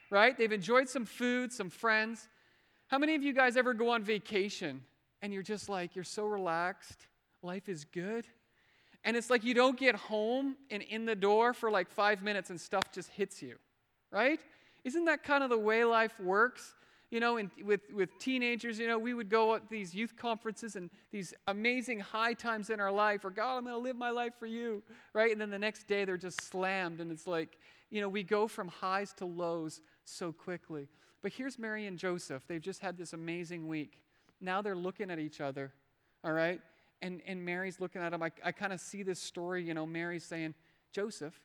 right? 0.10 0.36
They've 0.36 0.52
enjoyed 0.52 0.90
some 0.90 1.06
food, 1.06 1.54
some 1.54 1.70
friends. 1.70 2.28
How 2.88 2.98
many 2.98 3.14
of 3.14 3.22
you 3.22 3.34
guys 3.34 3.56
ever 3.56 3.76
go 3.76 3.90
on 3.90 4.04
vacation 4.04 4.82
and 5.22 5.32
you're 5.32 5.44
just 5.44 5.70
like, 5.70 5.96
you're 5.96 6.04
so 6.04 6.26
relaxed, 6.26 7.08
life 7.44 7.70
is 7.70 7.86
good? 7.86 8.26
And 9.04 9.16
it's 9.16 9.30
like 9.30 9.44
you 9.44 9.54
don't 9.54 9.78
get 9.78 9.96
home 9.96 10.56
and 10.72 10.82
in 10.82 11.06
the 11.06 11.16
door 11.16 11.54
for 11.54 11.70
like 11.70 11.90
five 11.92 12.24
minutes 12.24 12.50
and 12.50 12.60
stuff 12.60 12.92
just 12.92 13.10
hits 13.10 13.42
you, 13.42 13.56
right? 14.12 14.40
Isn't 14.84 15.06
that 15.06 15.24
kind 15.24 15.44
of 15.44 15.52
the 15.52 15.58
way 15.58 15.86
life 15.86 16.20
works? 16.20 16.74
You 17.12 17.20
know, 17.20 17.42
with, 17.64 17.82
with 17.92 18.20
teenagers, 18.20 18.78
you 18.78 18.88
know, 18.88 19.00
we 19.00 19.16
would 19.16 19.30
go 19.30 19.56
at 19.56 19.68
these 19.68 19.96
youth 19.96 20.16
conferences 20.16 20.76
and 20.76 20.92
these 21.12 21.34
amazing 21.48 22.00
high 22.00 22.34
times 22.34 22.70
in 22.70 22.80
our 22.80 22.92
life, 22.92 23.26
or 23.26 23.32
God, 23.32 23.58
I'm 23.58 23.64
going 23.64 23.76
to 23.76 23.82
live 23.82 23.96
my 23.96 24.12
life 24.12 24.34
for 24.38 24.46
you, 24.46 24.84
right? 25.14 25.32
And 25.32 25.42
then 25.42 25.50
the 25.50 25.58
next 25.58 25.88
day 25.88 26.06
they're 26.06 26.18
just 26.18 26.40
slammed, 26.42 27.02
and 27.02 27.12
it's 27.12 27.26
like, 27.26 27.58
you 27.90 28.00
know, 28.00 28.10
we 28.10 28.22
go 28.22 28.48
from 28.48 28.68
highs 28.68 29.12
to 29.14 29.26
lows 29.26 29.82
so 30.06 30.32
quickly. 30.32 30.88
But 31.24 31.34
here's 31.34 31.58
Mary 31.58 31.88
and 31.88 31.98
Joseph. 31.98 32.44
They've 32.48 32.62
just 32.62 32.80
had 32.80 32.96
this 32.96 33.14
amazing 33.14 33.68
week. 33.68 34.00
Now 34.40 34.62
they're 34.62 34.76
looking 34.76 35.10
at 35.10 35.18
each 35.18 35.42
other, 35.42 35.74
all 36.24 36.32
right? 36.32 36.62
And, 37.02 37.22
and 37.26 37.44
Mary's 37.44 37.80
looking 37.80 38.04
at 38.04 38.14
him. 38.14 38.22
I, 38.22 38.32
I 38.46 38.52
kind 38.52 38.72
of 38.72 38.80
see 38.80 39.02
this 39.02 39.20
story, 39.20 39.64
you 39.64 39.74
know, 39.74 39.88
Mary's 39.88 40.26
saying, 40.26 40.54
Joseph, 40.92 41.40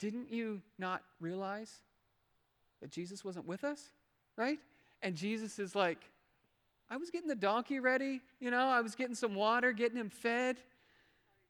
didn't 0.00 0.32
you 0.32 0.62
not 0.78 1.02
realize 1.20 1.72
that 2.82 2.90
Jesus 2.90 3.24
wasn't 3.24 3.46
with 3.46 3.62
us? 3.62 3.90
Right? 4.36 4.58
And 5.02 5.14
Jesus 5.14 5.58
is 5.58 5.74
like, 5.74 5.98
I 6.90 6.96
was 6.96 7.10
getting 7.10 7.28
the 7.28 7.34
donkey 7.34 7.80
ready, 7.80 8.20
you 8.40 8.50
know, 8.50 8.66
I 8.66 8.80
was 8.80 8.94
getting 8.94 9.14
some 9.14 9.34
water, 9.34 9.72
getting 9.72 9.96
him 9.96 10.10
fed. 10.10 10.58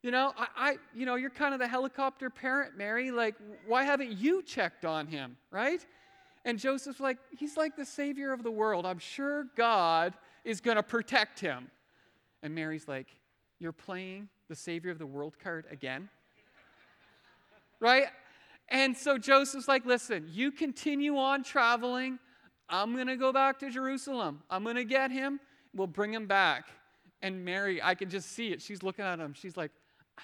You 0.02 0.10
know, 0.10 0.32
I, 0.36 0.46
I 0.56 0.76
you 0.94 1.06
know, 1.06 1.14
you're 1.14 1.30
kind 1.30 1.54
of 1.54 1.60
the 1.60 1.68
helicopter 1.68 2.30
parent, 2.30 2.76
Mary. 2.76 3.10
Like, 3.10 3.34
why 3.66 3.84
haven't 3.84 4.12
you 4.12 4.42
checked 4.42 4.84
on 4.84 5.06
him, 5.06 5.36
right? 5.50 5.84
And 6.44 6.58
Joseph's 6.58 7.00
like, 7.00 7.18
he's 7.36 7.56
like 7.56 7.74
the 7.74 7.86
savior 7.86 8.32
of 8.32 8.42
the 8.42 8.50
world. 8.50 8.84
I'm 8.84 8.98
sure 8.98 9.46
God 9.56 10.14
is 10.44 10.60
going 10.60 10.76
to 10.76 10.82
protect 10.82 11.40
him. 11.40 11.70
And 12.42 12.54
Mary's 12.54 12.86
like, 12.86 13.08
You're 13.58 13.72
playing 13.72 14.28
the 14.48 14.54
Savior 14.54 14.90
of 14.90 14.98
the 14.98 15.06
world 15.06 15.38
card 15.42 15.64
again? 15.70 16.10
right? 17.80 18.06
And 18.68 18.96
so 18.96 19.16
Joseph's 19.16 19.66
like, 19.66 19.86
Listen, 19.86 20.28
you 20.30 20.52
continue 20.52 21.16
on 21.16 21.42
traveling. 21.42 22.18
I'm 22.68 22.94
going 22.94 23.06
to 23.06 23.16
go 23.16 23.32
back 23.32 23.58
to 23.60 23.70
Jerusalem. 23.70 24.42
I'm 24.50 24.64
going 24.64 24.76
to 24.76 24.84
get 24.84 25.10
him. 25.10 25.40
We'll 25.74 25.86
bring 25.86 26.12
him 26.12 26.26
back. 26.26 26.68
And 27.22 27.44
Mary, 27.44 27.82
I 27.82 27.94
can 27.94 28.10
just 28.10 28.32
see 28.32 28.48
it. 28.48 28.62
She's 28.62 28.82
looking 28.82 29.04
at 29.04 29.18
him. 29.18 29.34
She's 29.34 29.56
like, 29.56 29.70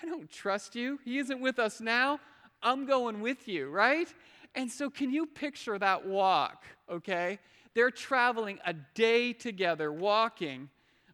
I 0.00 0.06
don't 0.06 0.30
trust 0.30 0.74
you. 0.74 0.98
He 1.04 1.18
isn't 1.18 1.40
with 1.40 1.58
us 1.58 1.80
now. 1.80 2.20
I'm 2.62 2.86
going 2.86 3.20
with 3.20 3.48
you, 3.48 3.70
right? 3.70 4.12
And 4.54 4.70
so, 4.70 4.90
can 4.90 5.10
you 5.10 5.26
picture 5.26 5.78
that 5.78 6.06
walk, 6.06 6.64
okay? 6.90 7.38
They're 7.74 7.90
traveling 7.90 8.58
a 8.66 8.74
day 8.74 9.32
together, 9.32 9.92
walking. 9.92 10.68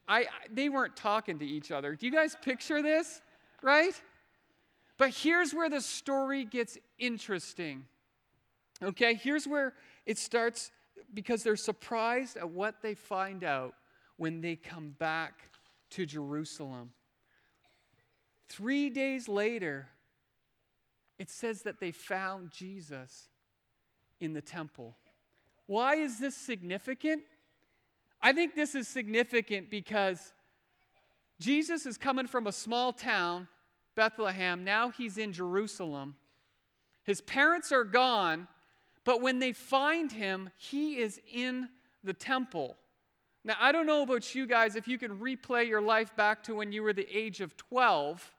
I, 0.09 0.21
I, 0.21 0.27
they 0.51 0.69
weren't 0.69 0.97
talking 0.97 1.39
to 1.39 1.47
each 1.47 1.71
other. 1.71 1.95
Do 1.95 2.07
you 2.07 2.13
guys 2.13 2.37
picture 2.43 2.83
this? 2.83 3.21
Right? 3.63 3.95
But 4.99 5.11
here's 5.11 5.53
where 5.53 5.69
the 5.69 5.81
story 5.81 6.45
gets 6.45 6.79
interesting. 6.99 7.85
Okay, 8.83 9.15
here's 9.15 9.47
where 9.47 9.75
it 10.07 10.19
starts 10.19 10.71
because 11.17 11.43
they're 11.43 11.57
surprised 11.57 12.37
at 12.37 12.51
what 12.51 12.83
they 12.83 12.95
find 12.95 13.43
out 13.43 13.75
when 14.19 14.43
they 14.43 14.55
come 14.55 14.95
back 14.99 15.51
to 15.91 16.05
Jerusalem. 16.05 16.91
Three 18.49 18.91
days 18.91 19.27
later, 19.27 19.89
it 21.19 21.31
says 21.31 21.63
that 21.63 21.81
they 21.81 21.91
found 21.91 22.51
Jesus 22.51 23.31
in 24.21 24.35
the 24.35 24.43
temple. 24.43 24.95
Why 25.67 25.97
is 25.97 26.21
this 26.21 26.37
significant? 26.37 27.23
I 28.21 28.35
think 28.35 28.55
this 28.55 28.75
is 28.75 28.87
significant 28.87 29.71
because 29.71 30.35
Jesus 31.41 31.87
is 31.87 31.97
coming 31.97 32.27
from 32.27 32.47
a 32.47 32.53
small 32.53 32.93
town, 32.93 33.49
Bethlehem. 33.95 34.65
Now 34.65 34.91
he's 34.91 35.17
in 35.17 35.33
Jerusalem. 35.33 36.17
His 37.05 37.23
parents 37.23 37.73
are 37.73 37.85
gone, 37.85 38.49
but 39.07 39.23
when 39.23 39.39
they 39.39 39.53
find 39.53 40.11
him, 40.11 40.51
he 40.57 40.99
is 40.99 41.21
in 41.33 41.69
the 42.03 42.13
temple. 42.13 42.77
Now, 43.45 43.55
I 43.61 43.71
don't 43.71 43.87
know 43.87 44.03
about 44.03 44.35
you 44.35 44.47
guys 44.47 44.75
if 44.75 44.89
you 44.89 44.99
can 44.99 45.19
replay 45.19 45.69
your 45.69 45.81
life 45.81 46.15
back 46.17 46.43
to 46.45 46.57
when 46.57 46.73
you 46.73 46.83
were 46.83 46.93
the 46.93 47.07
age 47.17 47.41
of 47.41 47.57
12, 47.57 48.35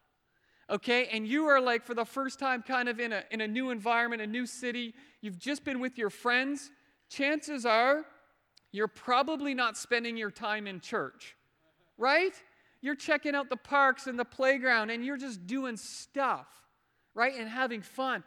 okay, 0.70 1.08
and 1.08 1.26
you 1.26 1.46
are 1.46 1.62
like 1.62 1.86
for 1.86 1.94
the 1.94 2.04
first 2.04 2.38
time 2.38 2.62
kind 2.62 2.90
of 2.90 3.00
in 3.00 3.14
a, 3.14 3.24
in 3.32 3.40
a 3.40 3.48
new 3.48 3.70
environment, 3.70 4.22
a 4.22 4.28
new 4.28 4.46
city, 4.46 4.94
you've 5.22 5.40
just 5.40 5.64
been 5.64 5.80
with 5.80 5.98
your 5.98 6.10
friends, 6.10 6.70
chances 7.10 7.66
are 7.66 8.04
you're 8.74 8.90
probably 8.90 9.54
not 9.54 9.78
spending 9.78 10.18
your 10.18 10.30
time 10.30 10.68
in 10.68 10.82
church, 10.82 11.38
right? 11.98 12.34
You're 12.82 12.96
checking 12.96 13.36
out 13.36 13.50
the 13.50 13.56
parks 13.56 14.06
and 14.06 14.20
the 14.20 14.26
playground 14.26 14.90
and 14.90 15.06
you're 15.06 15.18
just 15.18 15.48
doing 15.48 15.78
stuff, 15.78 16.48
right? 17.16 17.34
And 17.40 17.48
having 17.48 17.82
fun. 17.82 18.26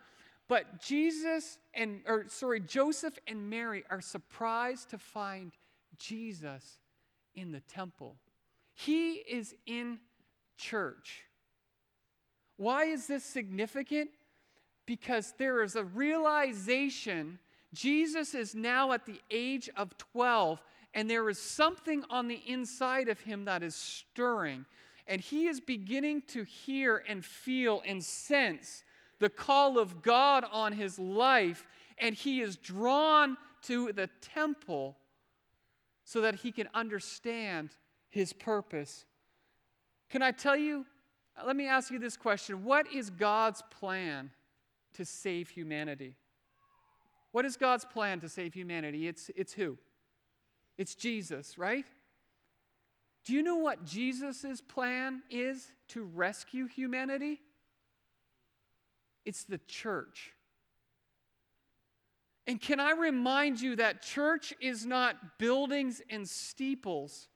But 0.48 0.80
Jesus 0.80 1.58
and, 1.74 2.00
or 2.06 2.26
sorry, 2.28 2.60
Joseph 2.60 3.18
and 3.26 3.48
Mary 3.48 3.84
are 3.90 4.00
surprised 4.00 4.90
to 4.90 4.98
find 4.98 5.52
Jesus 5.98 6.78
in 7.34 7.52
the 7.52 7.60
temple. 7.60 8.16
He 8.74 9.14
is 9.14 9.54
in 9.66 9.98
church. 10.56 11.24
Why 12.56 12.84
is 12.84 13.06
this 13.06 13.24
significant? 13.24 14.10
Because 14.86 15.34
there 15.38 15.62
is 15.62 15.76
a 15.76 15.84
realization 15.84 17.38
Jesus 17.72 18.34
is 18.34 18.54
now 18.54 18.92
at 18.92 19.06
the 19.06 19.20
age 19.30 19.70
of 19.76 19.96
12, 19.96 20.60
and 20.94 21.08
there 21.08 21.28
is 21.28 21.38
something 21.38 22.04
on 22.10 22.26
the 22.26 22.42
inside 22.46 23.08
of 23.08 23.20
him 23.20 23.44
that 23.44 23.62
is 23.62 23.76
stirring. 23.76 24.66
And 25.06 25.20
he 25.20 25.46
is 25.46 25.60
beginning 25.60 26.22
to 26.28 26.44
hear 26.44 27.02
and 27.08 27.24
feel 27.24 27.82
and 27.86 28.02
sense 28.02 28.82
the 29.20 29.30
call 29.30 29.78
of 29.78 30.02
God 30.02 30.44
on 30.50 30.72
his 30.72 30.98
life, 30.98 31.64
and 31.98 32.14
he 32.14 32.40
is 32.40 32.56
drawn 32.56 33.36
to 33.62 33.92
the 33.92 34.08
temple 34.20 34.96
so 36.04 36.22
that 36.22 36.36
he 36.36 36.50
can 36.50 36.68
understand 36.74 37.70
his 38.08 38.32
purpose. 38.32 39.04
Can 40.08 40.22
I 40.22 40.32
tell 40.32 40.56
you? 40.56 40.86
Let 41.46 41.54
me 41.54 41.68
ask 41.68 41.90
you 41.90 41.98
this 41.98 42.16
question 42.16 42.64
What 42.64 42.92
is 42.92 43.10
God's 43.10 43.62
plan 43.70 44.30
to 44.94 45.04
save 45.04 45.50
humanity? 45.50 46.16
What 47.32 47.44
is 47.44 47.56
God's 47.56 47.84
plan 47.84 48.18
to 48.20 48.28
save 48.28 48.54
humanity? 48.54 49.06
It's, 49.06 49.30
it's 49.36 49.52
who? 49.52 49.78
It's 50.76 50.96
Jesus, 50.96 51.56
right? 51.56 51.84
Do 53.24 53.34
you 53.34 53.42
know 53.42 53.56
what 53.56 53.84
Jesus' 53.84 54.60
plan 54.60 55.22
is 55.30 55.68
to 55.88 56.02
rescue 56.02 56.66
humanity? 56.66 57.40
It's 59.24 59.44
the 59.44 59.60
church. 59.66 60.32
And 62.46 62.60
can 62.60 62.80
I 62.80 62.92
remind 62.92 63.60
you 63.60 63.76
that 63.76 64.02
church 64.02 64.52
is 64.60 64.84
not 64.84 65.38
buildings 65.38 66.02
and 66.10 66.28
steeples, 66.28 67.28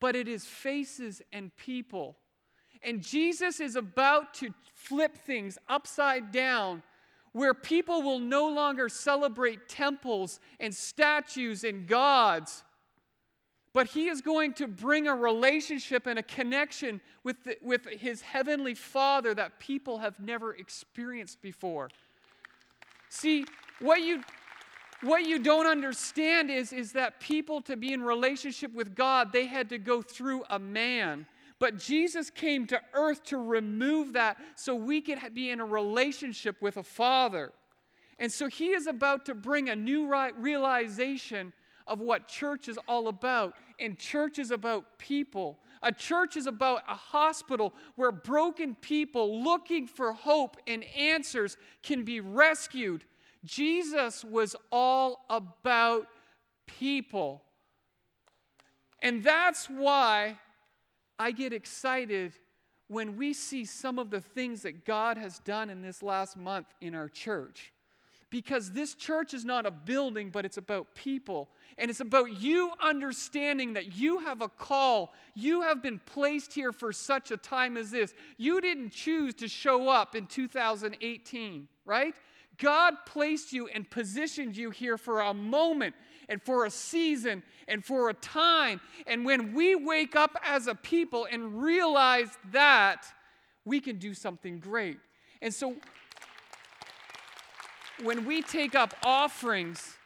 but 0.00 0.16
it 0.16 0.28
is 0.28 0.44
faces 0.44 1.22
and 1.32 1.56
people. 1.56 2.16
And 2.82 3.02
Jesus 3.02 3.60
is 3.60 3.76
about 3.76 4.34
to 4.34 4.52
flip 4.74 5.16
things 5.16 5.58
upside 5.68 6.32
down 6.32 6.82
where 7.32 7.54
people 7.54 8.02
will 8.02 8.18
no 8.18 8.48
longer 8.48 8.88
celebrate 8.88 9.68
temples 9.68 10.40
and 10.58 10.74
statues 10.74 11.64
and 11.64 11.86
gods, 11.86 12.64
but 13.76 13.88
he 13.88 14.08
is 14.08 14.22
going 14.22 14.54
to 14.54 14.66
bring 14.66 15.06
a 15.06 15.14
relationship 15.14 16.06
and 16.06 16.18
a 16.18 16.22
connection 16.22 16.98
with, 17.24 17.44
the, 17.44 17.58
with 17.60 17.84
his 17.86 18.22
heavenly 18.22 18.74
Father 18.74 19.34
that 19.34 19.60
people 19.60 19.98
have 19.98 20.18
never 20.18 20.54
experienced 20.54 21.42
before. 21.42 21.90
See, 23.10 23.44
what 23.80 24.00
you, 24.00 24.22
what 25.02 25.26
you 25.26 25.38
don't 25.38 25.66
understand 25.66 26.50
is, 26.50 26.72
is 26.72 26.92
that 26.92 27.20
people, 27.20 27.60
to 27.60 27.76
be 27.76 27.92
in 27.92 28.02
relationship 28.02 28.72
with 28.72 28.94
God, 28.94 29.30
they 29.30 29.44
had 29.44 29.68
to 29.68 29.76
go 29.76 30.00
through 30.00 30.44
a 30.48 30.58
man. 30.58 31.26
But 31.58 31.76
Jesus 31.76 32.30
came 32.30 32.66
to 32.68 32.80
earth 32.94 33.24
to 33.24 33.36
remove 33.36 34.14
that 34.14 34.38
so 34.54 34.74
we 34.74 35.02
could 35.02 35.18
be 35.34 35.50
in 35.50 35.60
a 35.60 35.66
relationship 35.66 36.62
with 36.62 36.78
a 36.78 36.82
Father. 36.82 37.52
And 38.18 38.32
so 38.32 38.48
he 38.48 38.68
is 38.68 38.86
about 38.86 39.26
to 39.26 39.34
bring 39.34 39.68
a 39.68 39.76
new 39.76 40.10
realization 40.38 41.52
of 41.86 42.00
what 42.00 42.28
church 42.28 42.68
is 42.68 42.78
all 42.88 43.08
about. 43.08 43.54
And 43.78 43.98
church 43.98 44.38
is 44.38 44.50
about 44.50 44.98
people. 44.98 45.58
A 45.82 45.92
church 45.92 46.36
is 46.36 46.46
about 46.46 46.82
a 46.88 46.94
hospital 46.94 47.74
where 47.94 48.12
broken 48.12 48.74
people 48.74 49.42
looking 49.42 49.86
for 49.86 50.12
hope 50.12 50.56
and 50.66 50.84
answers 50.96 51.56
can 51.82 52.04
be 52.04 52.20
rescued. 52.20 53.04
Jesus 53.44 54.24
was 54.24 54.56
all 54.72 55.24
about 55.30 56.06
people. 56.66 57.42
And 59.02 59.22
that's 59.22 59.66
why 59.66 60.38
I 61.18 61.30
get 61.30 61.52
excited 61.52 62.32
when 62.88 63.16
we 63.16 63.32
see 63.32 63.64
some 63.64 63.98
of 63.98 64.10
the 64.10 64.20
things 64.20 64.62
that 64.62 64.84
God 64.84 65.16
has 65.18 65.38
done 65.40 65.70
in 65.70 65.82
this 65.82 66.02
last 66.02 66.36
month 66.36 66.66
in 66.80 66.94
our 66.94 67.08
church. 67.08 67.72
Because 68.30 68.72
this 68.72 68.94
church 68.94 69.34
is 69.34 69.44
not 69.44 69.66
a 69.66 69.70
building, 69.70 70.30
but 70.30 70.44
it's 70.44 70.56
about 70.56 70.94
people. 70.94 71.48
And 71.78 71.90
it's 71.90 72.00
about 72.00 72.40
you 72.40 72.72
understanding 72.82 73.74
that 73.74 73.96
you 73.96 74.18
have 74.18 74.42
a 74.42 74.48
call. 74.48 75.12
You 75.34 75.62
have 75.62 75.82
been 75.82 76.00
placed 76.06 76.52
here 76.52 76.72
for 76.72 76.92
such 76.92 77.30
a 77.30 77.36
time 77.36 77.76
as 77.76 77.90
this. 77.90 78.14
You 78.36 78.60
didn't 78.60 78.90
choose 78.90 79.34
to 79.34 79.48
show 79.48 79.88
up 79.88 80.16
in 80.16 80.26
2018, 80.26 81.68
right? 81.84 82.14
God 82.58 82.94
placed 83.06 83.52
you 83.52 83.68
and 83.68 83.88
positioned 83.88 84.56
you 84.56 84.70
here 84.70 84.96
for 84.96 85.20
a 85.20 85.34
moment 85.34 85.94
and 86.28 86.42
for 86.42 86.64
a 86.64 86.70
season 86.70 87.42
and 87.68 87.84
for 87.84 88.08
a 88.08 88.14
time. 88.14 88.80
And 89.06 89.24
when 89.24 89.52
we 89.54 89.74
wake 89.74 90.16
up 90.16 90.36
as 90.44 90.66
a 90.66 90.74
people 90.74 91.28
and 91.30 91.62
realize 91.62 92.30
that, 92.52 93.04
we 93.64 93.80
can 93.80 93.98
do 93.98 94.14
something 94.14 94.58
great. 94.58 94.98
And 95.42 95.52
so 95.52 95.76
when 98.02 98.24
we 98.24 98.42
take 98.42 98.74
up 98.74 98.94
offerings 99.02 99.96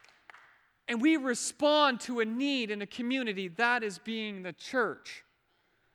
and 0.88 1.00
we 1.00 1.16
respond 1.16 2.00
to 2.00 2.20
a 2.20 2.24
need 2.24 2.70
in 2.70 2.82
a 2.82 2.86
community, 2.86 3.48
that 3.48 3.82
is 3.82 3.98
being 3.98 4.42
the 4.42 4.52
church. 4.52 5.24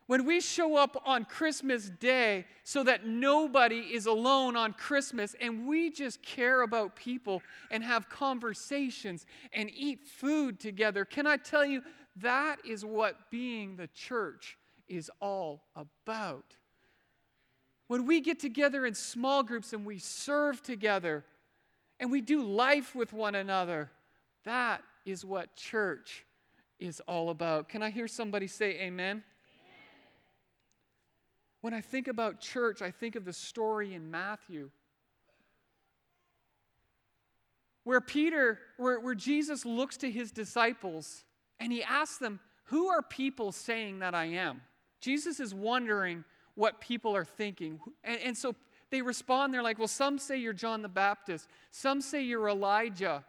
When 0.07 0.25
we 0.25 0.39
show 0.39 0.77
up 0.77 1.01
on 1.05 1.25
Christmas 1.25 1.89
Day 1.89 2.45
so 2.63 2.83
that 2.83 3.07
nobody 3.07 3.79
is 3.79 4.05
alone 4.05 4.55
on 4.55 4.73
Christmas 4.73 5.35
and 5.41 5.67
we 5.67 5.89
just 5.89 6.21
care 6.21 6.61
about 6.61 6.95
people 6.95 7.41
and 7.71 7.83
have 7.83 8.07
conversations 8.07 9.25
and 9.51 9.71
eat 9.75 10.01
food 10.03 10.59
together, 10.59 11.05
can 11.05 11.25
I 11.25 11.37
tell 11.37 11.65
you, 11.65 11.81
that 12.17 12.59
is 12.63 12.85
what 12.85 13.31
being 13.31 13.77
the 13.77 13.87
church 13.87 14.57
is 14.87 15.09
all 15.19 15.63
about. 15.75 16.55
When 17.87 18.05
we 18.05 18.21
get 18.21 18.39
together 18.39 18.85
in 18.85 18.93
small 18.93 19.43
groups 19.43 19.73
and 19.73 19.85
we 19.85 19.97
serve 19.97 20.61
together 20.61 21.25
and 21.99 22.11
we 22.11 22.21
do 22.21 22.43
life 22.43 22.95
with 22.95 23.13
one 23.13 23.35
another, 23.35 23.91
that 24.43 24.81
is 25.05 25.23
what 25.23 25.55
church 25.55 26.25
is 26.79 27.01
all 27.07 27.29
about. 27.29 27.69
Can 27.69 27.81
I 27.81 27.89
hear 27.89 28.07
somebody 28.07 28.47
say 28.47 28.79
amen? 28.81 29.23
When 31.61 31.73
I 31.73 31.81
think 31.81 32.07
about 32.07 32.39
church, 32.39 32.81
I 32.81 32.91
think 32.91 33.15
of 33.15 33.25
the 33.25 33.33
story 33.33 33.93
in 33.93 34.11
Matthew 34.11 34.69
where 37.85 38.01
Peter, 38.01 38.59
where, 38.77 38.99
where 38.99 39.15
Jesus 39.15 39.63
looks 39.63 39.95
to 39.97 40.11
his 40.11 40.31
disciples 40.31 41.23
and 41.59 41.71
he 41.71 41.81
asks 41.83 42.17
them, 42.17 42.41
Who 42.65 42.87
are 42.87 43.01
people 43.01 43.53
saying 43.53 43.99
that 43.99 44.13
I 44.13 44.25
am? 44.25 44.61
Jesus 44.99 45.39
is 45.39 45.53
wondering 45.53 46.25
what 46.55 46.81
people 46.81 47.15
are 47.15 47.23
thinking. 47.23 47.79
And, 48.03 48.19
and 48.21 48.37
so 48.37 48.55
they 48.91 49.01
respond, 49.01 49.53
they're 49.53 49.63
like, 49.63 49.79
Well, 49.79 49.87
some 49.87 50.17
say 50.17 50.37
you're 50.37 50.53
John 50.53 50.81
the 50.81 50.89
Baptist, 50.89 51.47
some 51.71 52.01
say 52.01 52.21
you're 52.23 52.49
Elijah, 52.49 53.23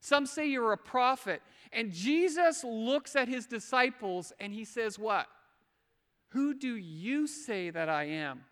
some 0.00 0.26
say 0.26 0.46
you're 0.46 0.72
a 0.72 0.78
prophet. 0.78 1.42
And 1.72 1.92
Jesus 1.92 2.62
looks 2.62 3.16
at 3.16 3.26
his 3.26 3.46
disciples 3.46 4.32
and 4.38 4.52
he 4.52 4.64
says, 4.64 4.98
What? 4.98 5.26
Who 6.28 6.54
do 6.54 6.76
you 6.76 7.26
say 7.26 7.70
that 7.70 7.88
I 7.88 8.04
am? 8.04 8.42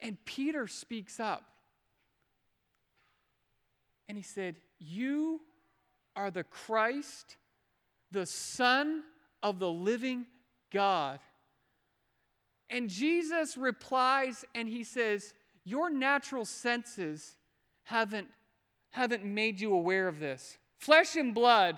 And 0.00 0.22
Peter 0.24 0.66
speaks 0.66 1.20
up. 1.20 1.44
And 4.08 4.18
he 4.18 4.24
said, 4.24 4.56
You 4.78 5.40
are 6.16 6.30
the 6.30 6.44
Christ, 6.44 7.36
the 8.10 8.26
Son 8.26 9.02
of 9.42 9.58
the 9.58 9.70
living 9.70 10.26
God. 10.72 11.20
And 12.70 12.88
Jesus 12.88 13.56
replies 13.56 14.44
and 14.54 14.68
he 14.68 14.84
says, 14.84 15.34
Your 15.64 15.90
natural 15.90 16.44
senses 16.44 17.36
haven't, 17.82 18.28
haven't 18.90 19.24
made 19.24 19.60
you 19.60 19.74
aware 19.74 20.06
of 20.06 20.20
this. 20.20 20.56
Flesh 20.78 21.16
and 21.16 21.34
blood 21.34 21.76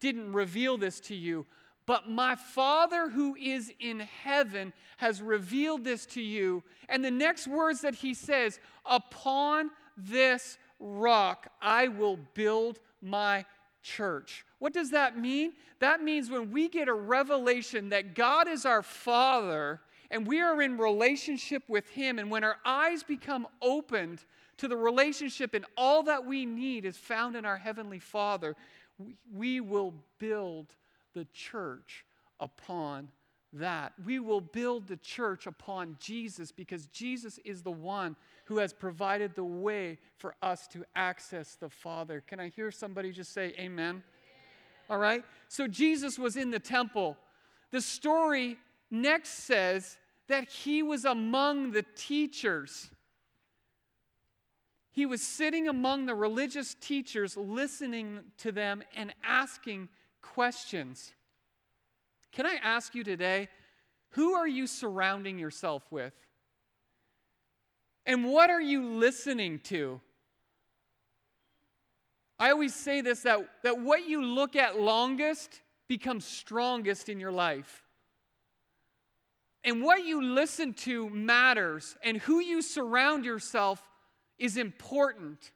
didn't 0.00 0.32
reveal 0.32 0.78
this 0.78 1.00
to 1.00 1.14
you, 1.14 1.44
but 1.86 2.08
my 2.08 2.36
Father 2.36 3.10
who 3.10 3.34
is 3.34 3.72
in 3.80 4.00
heaven 4.00 4.72
has 4.98 5.20
revealed 5.20 5.82
this 5.82 6.06
to 6.06 6.22
you. 6.22 6.62
And 6.88 7.04
the 7.04 7.10
next 7.10 7.48
words 7.48 7.80
that 7.80 7.96
he 7.96 8.14
says, 8.14 8.60
Upon 8.86 9.70
this 9.96 10.56
rock 10.78 11.50
I 11.60 11.88
will 11.88 12.18
build 12.34 12.78
my 13.02 13.44
church. 13.82 14.44
What 14.60 14.72
does 14.72 14.90
that 14.92 15.18
mean? 15.18 15.52
That 15.80 16.02
means 16.02 16.30
when 16.30 16.52
we 16.52 16.68
get 16.68 16.88
a 16.88 16.94
revelation 16.94 17.88
that 17.88 18.14
God 18.14 18.48
is 18.48 18.64
our 18.64 18.82
Father 18.82 19.80
and 20.10 20.26
we 20.26 20.40
are 20.40 20.60
in 20.62 20.78
relationship 20.78 21.62
with 21.68 21.88
Him, 21.90 22.18
and 22.18 22.30
when 22.30 22.44
our 22.44 22.56
eyes 22.64 23.02
become 23.02 23.46
opened 23.60 24.24
to 24.58 24.68
the 24.68 24.76
relationship 24.76 25.54
and 25.54 25.64
all 25.76 26.02
that 26.04 26.24
we 26.24 26.44
need 26.44 26.84
is 26.84 26.96
found 26.96 27.36
in 27.36 27.44
our 27.44 27.56
Heavenly 27.56 27.98
Father, 27.98 28.56
we, 29.32 29.60
will 29.60 29.94
build 30.18 30.74
the 31.14 31.26
church 31.32 32.04
upon 32.40 33.08
that. 33.52 33.92
We 34.04 34.18
will 34.18 34.40
build 34.40 34.88
the 34.88 34.96
church 34.96 35.46
upon 35.46 35.96
Jesus 36.00 36.52
because 36.52 36.86
Jesus 36.86 37.38
is 37.44 37.62
the 37.62 37.70
one 37.70 38.16
who 38.46 38.58
has 38.58 38.72
provided 38.72 39.34
the 39.34 39.44
way 39.44 39.98
for 40.16 40.34
us 40.42 40.66
to 40.68 40.84
access 40.96 41.54
the 41.54 41.68
Father. 41.68 42.22
Can 42.26 42.40
I 42.40 42.48
hear 42.48 42.70
somebody 42.70 43.12
just 43.12 43.32
say 43.32 43.54
amen? 43.58 44.02
All 44.90 44.98
right? 44.98 45.24
So 45.48 45.66
Jesus 45.66 46.18
was 46.18 46.36
in 46.36 46.50
the 46.50 46.58
temple. 46.58 47.16
The 47.70 47.80
story 47.80 48.56
next 48.90 49.44
says 49.44 49.96
that 50.28 50.48
he 50.48 50.82
was 50.82 51.04
among 51.04 51.72
the 51.72 51.84
teachers. 51.96 52.90
He 54.90 55.06
was 55.06 55.22
sitting 55.22 55.68
among 55.68 56.06
the 56.06 56.14
religious 56.14 56.74
teachers, 56.74 57.36
listening 57.36 58.20
to 58.38 58.52
them 58.52 58.82
and 58.96 59.14
asking 59.22 59.88
questions. 60.22 61.12
Can 62.32 62.46
I 62.46 62.56
ask 62.62 62.94
you 62.94 63.04
today, 63.04 63.48
who 64.10 64.34
are 64.34 64.48
you 64.48 64.66
surrounding 64.66 65.38
yourself 65.38 65.82
with? 65.90 66.14
And 68.06 68.24
what 68.24 68.50
are 68.50 68.60
you 68.60 68.84
listening 68.94 69.60
to? 69.64 70.00
I 72.38 72.50
always 72.50 72.74
say 72.74 73.00
this 73.00 73.22
that, 73.22 73.40
that 73.62 73.80
what 73.80 74.08
you 74.08 74.24
look 74.24 74.56
at 74.56 74.80
longest 74.80 75.60
becomes 75.88 76.24
strongest 76.24 77.08
in 77.08 77.18
your 77.20 77.32
life. 77.32 77.84
And 79.64 79.82
what 79.82 80.04
you 80.04 80.22
listen 80.22 80.72
to 80.74 81.10
matters, 81.10 81.96
and 82.02 82.16
who 82.18 82.40
you 82.40 82.62
surround 82.62 83.24
yourself 83.24 83.82
is 84.38 84.56
important. 84.56 85.52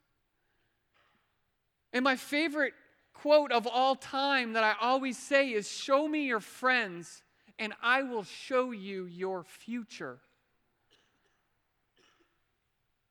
And 1.93 2.03
my 2.05 2.17
favorite 2.17 2.75
quote 3.15 3.53
of 3.53 3.67
all 3.67 3.95
time 3.95 4.55
that 4.55 4.65
I 4.65 4.75
always 4.81 5.17
say 5.17 5.51
is 5.51 5.71
Show 5.71 6.09
me 6.09 6.27
your 6.27 6.41
friends, 6.41 7.23
and 7.59 7.73
I 7.83 8.03
will 8.03 8.25
show 8.25 8.73
you 8.73 9.07
your 9.07 9.45
future. 9.45 10.19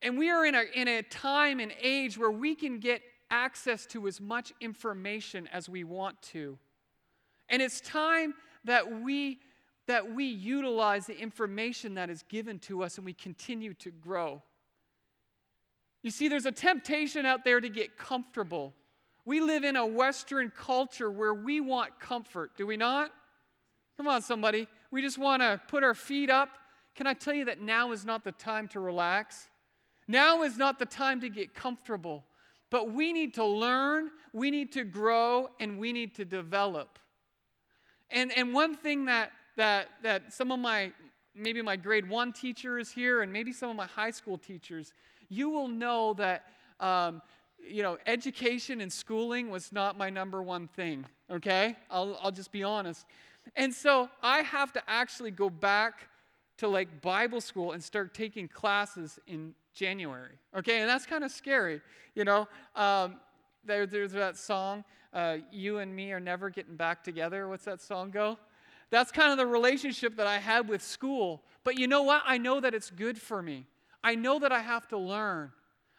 And 0.02 0.18
we 0.18 0.30
are 0.30 0.44
in 0.44 0.54
a, 0.54 0.64
in 0.74 0.88
a 0.88 1.02
time 1.02 1.60
and 1.60 1.72
age 1.80 2.18
where 2.18 2.30
we 2.30 2.54
can 2.54 2.80
get 2.80 3.02
access 3.30 3.86
to 3.86 4.06
as 4.08 4.20
much 4.20 4.52
information 4.60 5.48
as 5.52 5.68
we 5.68 5.84
want 5.84 6.20
to. 6.22 6.58
And 7.48 7.62
it's 7.62 7.80
time 7.80 8.34
that 8.64 9.00
we 9.02 9.38
that 9.86 10.12
we 10.12 10.24
utilize 10.24 11.06
the 11.06 11.18
information 11.18 11.94
that 11.94 12.10
is 12.10 12.22
given 12.24 12.58
to 12.60 12.82
us 12.82 12.96
and 12.96 13.04
we 13.04 13.12
continue 13.12 13.74
to 13.74 13.90
grow. 13.90 14.42
You 16.02 16.10
see, 16.10 16.28
there's 16.28 16.46
a 16.46 16.52
temptation 16.52 17.26
out 17.26 17.44
there 17.44 17.60
to 17.60 17.68
get 17.68 17.96
comfortable. 17.96 18.74
We 19.24 19.40
live 19.40 19.64
in 19.64 19.76
a 19.76 19.86
Western 19.86 20.52
culture 20.56 21.10
where 21.10 21.34
we 21.34 21.60
want 21.60 22.00
comfort, 22.00 22.56
do 22.56 22.66
we 22.66 22.76
not? 22.76 23.12
Come 23.96 24.08
on, 24.08 24.22
somebody. 24.22 24.66
We 24.90 25.00
just 25.00 25.18
want 25.18 25.42
to 25.42 25.60
put 25.68 25.84
our 25.84 25.94
feet 25.94 26.30
up. 26.30 26.48
Can 26.94 27.06
I 27.06 27.14
tell 27.14 27.34
you 27.34 27.44
that 27.46 27.60
now 27.60 27.92
is 27.92 28.04
not 28.04 28.24
the 28.24 28.32
time 28.32 28.68
to 28.68 28.80
relax? 28.80 29.48
Now 30.08 30.42
is 30.42 30.58
not 30.58 30.78
the 30.78 30.86
time 30.86 31.20
to 31.20 31.28
get 31.28 31.54
comfortable. 31.54 32.24
But 32.70 32.90
we 32.90 33.12
need 33.12 33.34
to 33.34 33.44
learn, 33.44 34.10
we 34.32 34.50
need 34.50 34.72
to 34.72 34.84
grow, 34.84 35.50
and 35.60 35.78
we 35.78 35.92
need 35.92 36.14
to 36.16 36.24
develop. 36.24 36.98
And, 38.10 38.36
and 38.36 38.52
one 38.52 38.74
thing 38.76 39.04
that, 39.06 39.30
that, 39.56 39.88
that 40.02 40.32
some 40.32 40.50
of 40.50 40.58
my, 40.58 40.92
maybe 41.34 41.62
my 41.62 41.76
grade 41.76 42.08
one 42.08 42.32
teachers 42.32 42.90
here 42.90 43.22
and 43.22 43.32
maybe 43.32 43.52
some 43.52 43.70
of 43.70 43.76
my 43.76 43.86
high 43.86 44.10
school 44.10 44.38
teachers, 44.38 44.92
you 45.28 45.50
will 45.50 45.68
know 45.68 46.14
that, 46.14 46.44
um, 46.80 47.22
you 47.58 47.82
know, 47.82 47.96
education 48.06 48.80
and 48.80 48.92
schooling 48.92 49.50
was 49.50 49.72
not 49.72 49.96
my 49.96 50.10
number 50.10 50.42
one 50.42 50.68
thing, 50.68 51.06
okay? 51.30 51.76
I'll, 51.90 52.18
I'll 52.22 52.32
just 52.32 52.52
be 52.52 52.62
honest. 52.62 53.06
And 53.56 53.72
so 53.72 54.08
I 54.22 54.40
have 54.40 54.72
to 54.72 54.82
actually 54.86 55.30
go 55.30 55.48
back 55.48 56.08
to 56.58 56.68
like 56.68 57.00
Bible 57.00 57.40
school 57.40 57.72
and 57.72 57.82
start 57.82 58.14
taking 58.14 58.48
classes 58.48 59.18
in 59.26 59.54
January, 59.74 60.38
okay? 60.56 60.80
And 60.80 60.88
that's 60.88 61.06
kind 61.06 61.24
of 61.24 61.30
scary, 61.30 61.80
you 62.14 62.24
know? 62.24 62.48
Um, 62.76 63.16
there, 63.64 63.86
there's 63.86 64.12
that 64.12 64.36
song, 64.36 64.84
uh, 65.12 65.38
You 65.50 65.78
and 65.78 65.94
Me 65.94 66.12
Are 66.12 66.20
Never 66.20 66.50
Getting 66.50 66.76
Back 66.76 67.04
Together. 67.04 67.48
What's 67.48 67.64
that 67.64 67.80
song 67.80 68.10
go? 68.10 68.38
That's 68.92 69.10
kind 69.10 69.32
of 69.32 69.38
the 69.38 69.46
relationship 69.46 70.16
that 70.16 70.26
I 70.26 70.36
had 70.36 70.68
with 70.68 70.82
school. 70.82 71.42
But 71.64 71.78
you 71.78 71.88
know 71.88 72.02
what? 72.02 72.22
I 72.26 72.36
know 72.36 72.60
that 72.60 72.74
it's 72.74 72.90
good 72.90 73.18
for 73.18 73.42
me. 73.42 73.64
I 74.04 74.14
know 74.14 74.38
that 74.38 74.52
I 74.52 74.60
have 74.60 74.86
to 74.88 74.98
learn. 74.98 75.50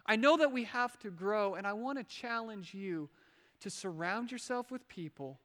I 0.06 0.16
know 0.16 0.38
that 0.38 0.52
we 0.52 0.66
have 0.66 1.00
to 1.00 1.10
grow. 1.10 1.56
And 1.56 1.66
I 1.66 1.74
want 1.74 1.98
to 1.98 2.04
challenge 2.04 2.76
you 2.76 3.10
to 3.62 3.72
surround 3.72 4.32
yourself 4.32 4.70
with 4.70 4.88
people 4.88 5.40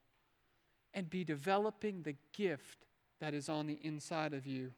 and 0.92 1.08
be 1.08 1.24
developing 1.24 2.02
the 2.02 2.16
gift 2.37 2.84
that 3.18 3.32
is 3.32 3.48
on 3.48 3.66
the 3.66 3.78
inside 3.82 4.34
of 4.34 4.46
you. 4.46 4.70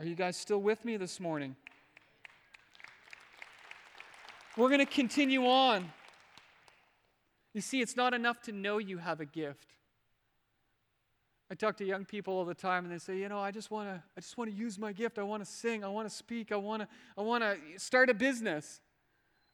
Are 0.00 0.04
you 0.04 0.16
guys 0.16 0.36
still 0.36 0.60
with 0.60 0.84
me 0.84 0.96
this 0.96 1.20
morning? 1.20 1.54
We're 4.56 4.68
going 4.68 4.80
to 4.80 4.86
continue 4.86 5.46
on. 5.46 5.92
You 7.54 7.60
see, 7.60 7.80
it's 7.80 7.94
not 7.94 8.14
enough 8.14 8.42
to 8.42 8.52
know 8.52 8.78
you 8.78 8.98
have 8.98 9.20
a 9.20 9.26
gift. 9.26 9.68
I 11.50 11.54
talk 11.54 11.76
to 11.76 11.84
young 11.84 12.04
people 12.04 12.34
all 12.34 12.44
the 12.44 12.54
time 12.54 12.84
and 12.84 12.92
they 12.92 12.98
say, 12.98 13.18
you 13.18 13.28
know, 13.28 13.38
I 13.38 13.50
just 13.50 13.70
want 13.70 13.88
to 13.88 14.02
I 14.16 14.20
just 14.20 14.36
want 14.36 14.50
to 14.50 14.56
use 14.56 14.78
my 14.78 14.92
gift. 14.92 15.18
I 15.18 15.22
want 15.22 15.44
to 15.44 15.50
sing, 15.50 15.84
I 15.84 15.88
want 15.88 16.08
to 16.08 16.14
speak, 16.14 16.50
I 16.50 16.56
want 16.56 16.82
to 16.82 16.88
I 17.16 17.22
want 17.22 17.44
to 17.44 17.56
start 17.78 18.10
a 18.10 18.14
business. 18.14 18.80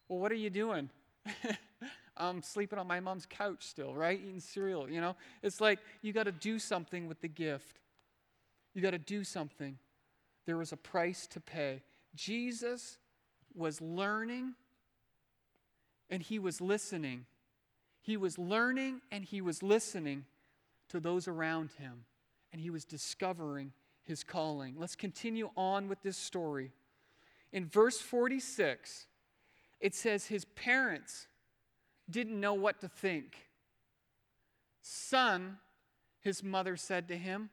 Well, 0.07 0.19
what 0.19 0.31
are 0.31 0.35
you 0.35 0.49
doing? 0.49 0.89
I'm 2.17 2.41
sleeping 2.41 2.77
on 2.77 2.87
my 2.87 2.99
mom's 2.99 3.25
couch 3.25 3.65
still, 3.65 3.93
right? 3.93 4.19
Eating 4.19 4.39
cereal, 4.39 4.89
you 4.89 5.01
know? 5.01 5.15
It's 5.41 5.59
like 5.59 5.79
you 6.01 6.13
got 6.13 6.23
to 6.23 6.31
do 6.31 6.59
something 6.59 7.07
with 7.07 7.21
the 7.21 7.27
gift. 7.27 7.79
You 8.73 8.81
got 8.81 8.91
to 8.91 8.99
do 8.99 9.23
something. 9.23 9.77
There 10.45 10.57
was 10.57 10.71
a 10.71 10.77
price 10.77 11.27
to 11.27 11.39
pay. 11.39 11.81
Jesus 12.15 12.97
was 13.55 13.81
learning 13.81 14.53
and 16.09 16.21
he 16.21 16.37
was 16.37 16.59
listening. 16.59 17.25
He 18.01 18.17
was 18.17 18.37
learning 18.37 19.01
and 19.11 19.23
he 19.23 19.41
was 19.41 19.63
listening 19.63 20.25
to 20.93 20.99
those 20.99 21.27
around 21.27 21.71
him, 21.79 22.05
and 22.51 22.61
he 22.61 22.69
was 22.69 22.85
discovering 22.85 23.73
his 24.03 24.23
calling. 24.23 24.75
Let's 24.77 24.95
continue 24.95 25.49
on 25.57 25.89
with 25.89 26.01
this 26.03 26.17
story. 26.17 26.71
In 27.51 27.65
verse 27.65 27.99
46, 27.99 29.07
it 29.79 29.95
says 29.95 30.27
his 30.27 30.45
parents 30.45 31.27
didn't 32.07 32.39
know 32.39 32.53
what 32.53 32.79
to 32.81 32.87
think. 32.87 33.49
Son, 34.81 35.57
his 36.21 36.43
mother 36.43 36.77
said 36.77 37.07
to 37.07 37.17
him, 37.17 37.49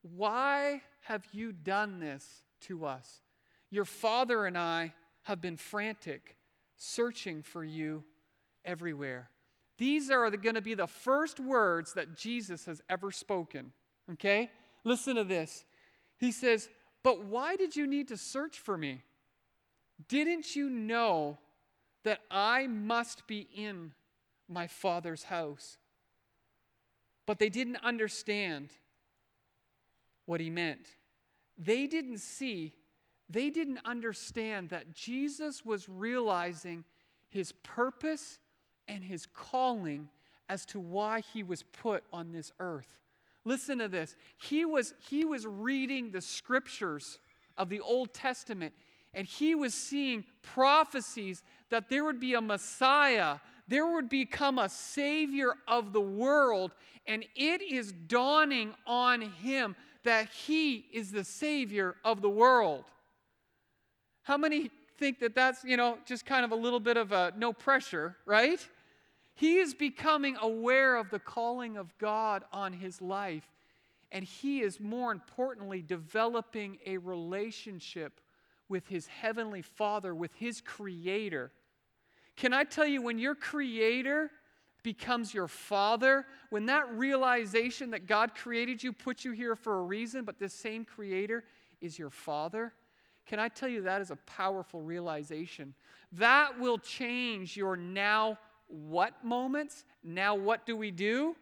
Why 0.00 0.80
have 1.02 1.26
you 1.32 1.52
done 1.52 2.00
this 2.00 2.42
to 2.62 2.86
us? 2.86 3.20
Your 3.70 3.84
father 3.84 4.46
and 4.46 4.56
I 4.56 4.94
have 5.24 5.42
been 5.42 5.58
frantic, 5.58 6.36
searching 6.78 7.42
for 7.42 7.62
you 7.62 8.04
everywhere. 8.64 9.28
These 9.78 10.10
are 10.10 10.28
going 10.30 10.56
to 10.56 10.60
be 10.60 10.74
the 10.74 10.88
first 10.88 11.40
words 11.40 11.94
that 11.94 12.16
Jesus 12.16 12.66
has 12.66 12.82
ever 12.90 13.10
spoken. 13.10 13.72
Okay? 14.12 14.50
Listen 14.84 15.16
to 15.16 15.24
this. 15.24 15.64
He 16.18 16.32
says, 16.32 16.68
But 17.04 17.24
why 17.24 17.56
did 17.56 17.76
you 17.76 17.86
need 17.86 18.08
to 18.08 18.16
search 18.16 18.58
for 18.58 18.76
me? 18.76 19.02
Didn't 20.08 20.56
you 20.56 20.68
know 20.68 21.38
that 22.04 22.20
I 22.30 22.66
must 22.66 23.26
be 23.26 23.48
in 23.54 23.92
my 24.48 24.66
Father's 24.66 25.24
house? 25.24 25.78
But 27.24 27.38
they 27.38 27.48
didn't 27.48 27.78
understand 27.84 28.70
what 30.26 30.40
he 30.40 30.50
meant. 30.50 30.88
They 31.56 31.86
didn't 31.86 32.18
see, 32.18 32.72
they 33.28 33.50
didn't 33.50 33.80
understand 33.84 34.70
that 34.70 34.92
Jesus 34.92 35.64
was 35.64 35.88
realizing 35.88 36.84
his 37.28 37.52
purpose 37.62 38.38
and 38.88 39.04
his 39.04 39.26
calling 39.26 40.08
as 40.48 40.64
to 40.66 40.80
why 40.80 41.20
he 41.32 41.42
was 41.42 41.62
put 41.62 42.02
on 42.12 42.32
this 42.32 42.52
earth. 42.58 42.88
Listen 43.44 43.78
to 43.78 43.88
this. 43.88 44.16
He 44.38 44.64
was, 44.64 44.94
he 45.08 45.24
was 45.24 45.46
reading 45.46 46.10
the 46.10 46.20
scriptures 46.20 47.18
of 47.56 47.68
the 47.68 47.80
Old 47.80 48.12
Testament 48.12 48.72
and 49.14 49.26
he 49.26 49.54
was 49.54 49.74
seeing 49.74 50.24
prophecies 50.42 51.42
that 51.70 51.88
there 51.88 52.04
would 52.04 52.20
be 52.20 52.34
a 52.34 52.40
Messiah, 52.40 53.38
there 53.66 53.86
would 53.86 54.08
become 54.08 54.58
a 54.58 54.68
Savior 54.68 55.54
of 55.66 55.92
the 55.92 56.00
world, 56.00 56.72
and 57.06 57.24
it 57.34 57.62
is 57.62 57.92
dawning 57.92 58.74
on 58.86 59.20
him 59.20 59.76
that 60.04 60.28
he 60.28 60.86
is 60.92 61.10
the 61.10 61.24
Savior 61.24 61.96
of 62.04 62.22
the 62.22 62.30
world. 62.30 62.84
How 64.22 64.36
many 64.36 64.70
think 64.98 65.20
that 65.20 65.34
that's, 65.34 65.64
you 65.64 65.76
know, 65.76 65.98
just 66.04 66.26
kind 66.26 66.44
of 66.44 66.52
a 66.52 66.56
little 66.56 66.80
bit 66.80 66.96
of 66.96 67.12
a 67.12 67.32
no 67.36 67.52
pressure, 67.52 68.16
right? 68.26 68.66
He 69.38 69.58
is 69.58 69.72
becoming 69.72 70.36
aware 70.42 70.96
of 70.96 71.10
the 71.10 71.20
calling 71.20 71.76
of 71.76 71.96
God 71.98 72.42
on 72.52 72.72
his 72.72 73.00
life. 73.00 73.48
And 74.10 74.24
he 74.24 74.62
is, 74.62 74.80
more 74.80 75.12
importantly, 75.12 75.80
developing 75.80 76.78
a 76.84 76.96
relationship 76.96 78.20
with 78.68 78.88
his 78.88 79.06
heavenly 79.06 79.62
Father, 79.62 80.12
with 80.12 80.34
his 80.34 80.60
Creator. 80.60 81.52
Can 82.34 82.52
I 82.52 82.64
tell 82.64 82.84
you, 82.84 83.00
when 83.00 83.20
your 83.20 83.36
Creator 83.36 84.32
becomes 84.82 85.32
your 85.32 85.46
Father, 85.46 86.26
when 86.50 86.66
that 86.66 86.90
realization 86.90 87.92
that 87.92 88.08
God 88.08 88.34
created 88.34 88.82
you, 88.82 88.92
put 88.92 89.24
you 89.24 89.30
here 89.30 89.54
for 89.54 89.78
a 89.78 89.82
reason, 89.82 90.24
but 90.24 90.40
this 90.40 90.52
same 90.52 90.84
Creator 90.84 91.44
is 91.80 91.96
your 91.96 92.10
Father, 92.10 92.72
can 93.24 93.38
I 93.38 93.46
tell 93.46 93.68
you 93.68 93.82
that 93.82 94.00
is 94.00 94.10
a 94.10 94.16
powerful 94.16 94.82
realization? 94.82 95.74
That 96.10 96.58
will 96.58 96.78
change 96.78 97.56
your 97.56 97.76
now 97.76 98.36
what 98.68 99.24
moments, 99.24 99.84
now 100.04 100.34
what 100.34 100.66
do 100.66 100.76
we 100.76 100.90
do, 100.90 101.34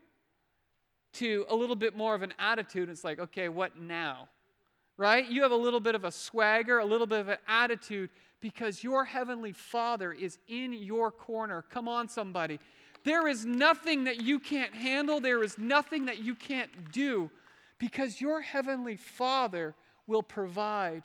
to 1.14 1.46
a 1.48 1.56
little 1.56 1.76
bit 1.76 1.96
more 1.96 2.14
of 2.14 2.22
an 2.22 2.34
attitude. 2.38 2.88
It's 2.88 3.04
like, 3.04 3.18
okay, 3.18 3.48
what 3.48 3.78
now? 3.78 4.28
Right? 4.96 5.28
You 5.28 5.42
have 5.42 5.52
a 5.52 5.56
little 5.56 5.80
bit 5.80 5.94
of 5.94 6.04
a 6.04 6.12
swagger, 6.12 6.78
a 6.78 6.84
little 6.84 7.06
bit 7.06 7.20
of 7.20 7.28
an 7.28 7.38
attitude 7.48 8.10
because 8.40 8.84
your 8.84 9.04
heavenly 9.04 9.52
Father 9.52 10.12
is 10.12 10.38
in 10.48 10.72
your 10.72 11.10
corner. 11.10 11.64
Come 11.70 11.88
on, 11.88 12.08
somebody. 12.08 12.58
There 13.04 13.28
is 13.28 13.44
nothing 13.44 14.04
that 14.04 14.20
you 14.20 14.38
can't 14.38 14.74
handle, 14.74 15.20
there 15.20 15.42
is 15.42 15.58
nothing 15.58 16.06
that 16.06 16.22
you 16.22 16.34
can't 16.34 16.92
do 16.92 17.30
because 17.78 18.20
your 18.20 18.40
heavenly 18.40 18.96
Father 18.96 19.74
will 20.06 20.22
provide. 20.22 21.02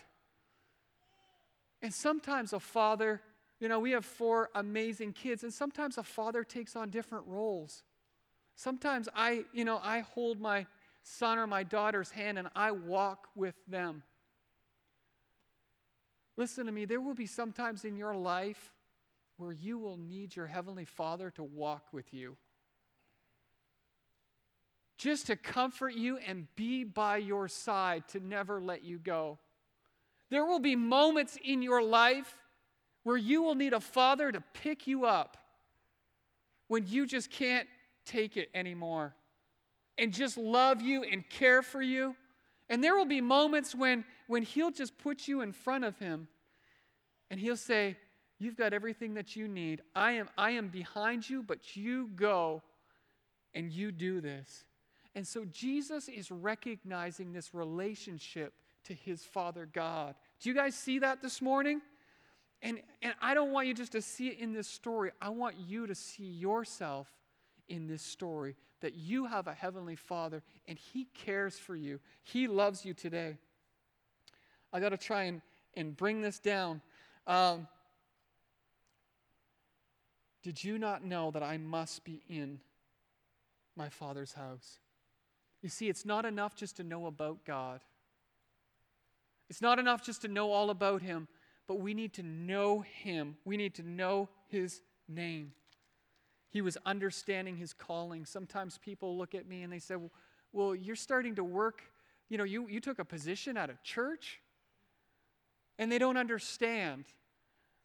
And 1.81 1.93
sometimes 1.93 2.53
a 2.53 2.59
father 2.59 3.21
you 3.61 3.69
know, 3.69 3.79
we 3.79 3.91
have 3.91 4.03
four 4.03 4.49
amazing 4.55 5.13
kids, 5.13 5.43
and 5.43 5.53
sometimes 5.53 5.99
a 5.99 6.03
father 6.03 6.43
takes 6.43 6.75
on 6.75 6.89
different 6.89 7.27
roles. 7.27 7.83
Sometimes 8.55 9.07
I, 9.15 9.45
you 9.53 9.63
know, 9.63 9.79
I 9.83 9.99
hold 9.99 10.41
my 10.41 10.65
son 11.03 11.37
or 11.37 11.45
my 11.45 11.63
daughter's 11.63 12.09
hand 12.09 12.39
and 12.39 12.47
I 12.55 12.71
walk 12.71 13.27
with 13.35 13.55
them. 13.67 14.01
Listen 16.37 16.65
to 16.65 16.71
me, 16.71 16.85
there 16.85 17.01
will 17.01 17.13
be 17.13 17.27
sometimes 17.27 17.85
in 17.85 17.95
your 17.95 18.15
life 18.15 18.73
where 19.37 19.51
you 19.51 19.77
will 19.77 19.97
need 19.97 20.35
your 20.35 20.47
Heavenly 20.47 20.85
Father 20.85 21.29
to 21.31 21.43
walk 21.43 21.85
with 21.91 22.13
you. 22.15 22.37
Just 24.97 25.27
to 25.27 25.35
comfort 25.35 25.93
you 25.93 26.17
and 26.17 26.47
be 26.55 26.83
by 26.83 27.17
your 27.17 27.47
side, 27.47 28.07
to 28.09 28.19
never 28.19 28.59
let 28.59 28.83
you 28.83 28.97
go. 28.97 29.37
There 30.31 30.45
will 30.45 30.59
be 30.59 30.75
moments 30.75 31.37
in 31.43 31.61
your 31.61 31.83
life 31.83 32.37
where 33.03 33.17
you 33.17 33.41
will 33.41 33.55
need 33.55 33.73
a 33.73 33.79
father 33.79 34.31
to 34.31 34.41
pick 34.53 34.87
you 34.87 35.05
up 35.05 35.37
when 36.67 36.85
you 36.87 37.05
just 37.05 37.29
can't 37.29 37.67
take 38.05 38.37
it 38.37 38.49
anymore 38.53 39.13
and 39.97 40.13
just 40.13 40.37
love 40.37 40.81
you 40.81 41.03
and 41.03 41.27
care 41.29 41.61
for 41.61 41.81
you. 41.81 42.15
And 42.69 42.83
there 42.83 42.95
will 42.95 43.05
be 43.05 43.21
moments 43.21 43.75
when, 43.75 44.05
when 44.27 44.43
he'll 44.43 44.71
just 44.71 44.97
put 44.97 45.27
you 45.27 45.41
in 45.41 45.51
front 45.51 45.83
of 45.83 45.97
him 45.99 46.27
and 47.29 47.39
he'll 47.39 47.57
say, 47.57 47.97
You've 48.39 48.57
got 48.57 48.73
everything 48.73 49.13
that 49.13 49.35
you 49.35 49.47
need. 49.47 49.83
I 49.95 50.13
am, 50.13 50.27
I 50.35 50.49
am 50.51 50.69
behind 50.69 51.29
you, 51.29 51.43
but 51.43 51.75
you 51.75 52.09
go 52.15 52.63
and 53.53 53.71
you 53.71 53.91
do 53.91 54.19
this. 54.19 54.63
And 55.13 55.27
so 55.27 55.45
Jesus 55.45 56.07
is 56.07 56.31
recognizing 56.31 57.33
this 57.33 57.53
relationship 57.53 58.53
to 58.85 58.95
his 58.95 59.23
Father 59.23 59.67
God. 59.71 60.15
Do 60.39 60.49
you 60.49 60.55
guys 60.55 60.73
see 60.73 60.97
that 60.99 61.21
this 61.21 61.39
morning? 61.39 61.81
And, 62.61 62.79
and 63.01 63.13
I 63.21 63.33
don't 63.33 63.51
want 63.51 63.67
you 63.67 63.73
just 63.73 63.93
to 63.93 64.01
see 64.01 64.27
it 64.27 64.39
in 64.39 64.53
this 64.53 64.67
story. 64.67 65.11
I 65.21 65.29
want 65.29 65.55
you 65.57 65.87
to 65.87 65.95
see 65.95 66.25
yourself 66.25 67.07
in 67.67 67.87
this 67.87 68.03
story 68.03 68.55
that 68.81 68.95
you 68.95 69.25
have 69.25 69.47
a 69.47 69.53
heavenly 69.53 69.95
Father 69.95 70.43
and 70.67 70.77
He 70.77 71.05
cares 71.05 71.57
for 71.57 71.75
you. 71.75 71.99
He 72.23 72.47
loves 72.47 72.85
you 72.85 72.93
today. 72.93 73.37
I 74.73 74.79
got 74.79 74.89
to 74.89 74.97
try 74.97 75.23
and, 75.23 75.41
and 75.75 75.95
bring 75.95 76.21
this 76.21 76.39
down. 76.39 76.81
Um, 77.27 77.67
did 80.43 80.63
you 80.63 80.77
not 80.77 81.03
know 81.03 81.31
that 81.31 81.43
I 81.43 81.57
must 81.57 82.03
be 82.03 82.21
in 82.27 82.59
my 83.75 83.89
Father's 83.89 84.33
house? 84.33 84.79
You 85.61 85.69
see, 85.69 85.89
it's 85.89 86.05
not 86.05 86.25
enough 86.25 86.55
just 86.55 86.77
to 86.77 86.83
know 86.83 87.05
about 87.05 87.45
God. 87.45 87.81
It's 89.49 89.61
not 89.61 89.79
enough 89.79 90.03
just 90.03 90.21
to 90.23 90.27
know 90.27 90.51
all 90.51 90.69
about 90.69 91.01
Him, 91.01 91.27
but 91.71 91.79
we 91.79 91.93
need 91.93 92.11
to 92.11 92.21
know 92.21 92.81
Him. 92.81 93.37
We 93.45 93.55
need 93.55 93.75
to 93.75 93.89
know 93.89 94.27
His 94.49 94.81
name. 95.07 95.53
He 96.49 96.59
was 96.59 96.77
understanding 96.85 97.55
His 97.55 97.71
calling. 97.71 98.25
Sometimes 98.25 98.77
people 98.77 99.17
look 99.17 99.33
at 99.33 99.47
me 99.47 99.63
and 99.63 99.71
they 99.71 99.79
say, 99.79 99.95
Well, 100.51 100.75
you're 100.75 100.97
starting 100.97 101.35
to 101.35 101.45
work. 101.45 101.81
You 102.27 102.37
know, 102.37 102.43
you, 102.43 102.67
you 102.67 102.81
took 102.81 102.99
a 102.99 103.05
position 103.05 103.55
at 103.55 103.69
a 103.69 103.77
church, 103.85 104.41
and 105.79 105.89
they 105.89 105.97
don't 105.97 106.17
understand. 106.17 107.05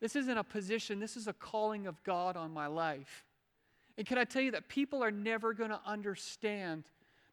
This 0.00 0.16
isn't 0.16 0.36
a 0.36 0.42
position, 0.42 0.98
this 0.98 1.16
is 1.16 1.28
a 1.28 1.32
calling 1.32 1.86
of 1.86 2.02
God 2.02 2.36
on 2.36 2.52
my 2.52 2.66
life. 2.66 3.24
And 3.96 4.04
can 4.04 4.18
I 4.18 4.24
tell 4.24 4.42
you 4.42 4.50
that 4.50 4.68
people 4.68 5.04
are 5.04 5.12
never 5.12 5.54
going 5.54 5.70
to 5.70 5.80
understand 5.86 6.82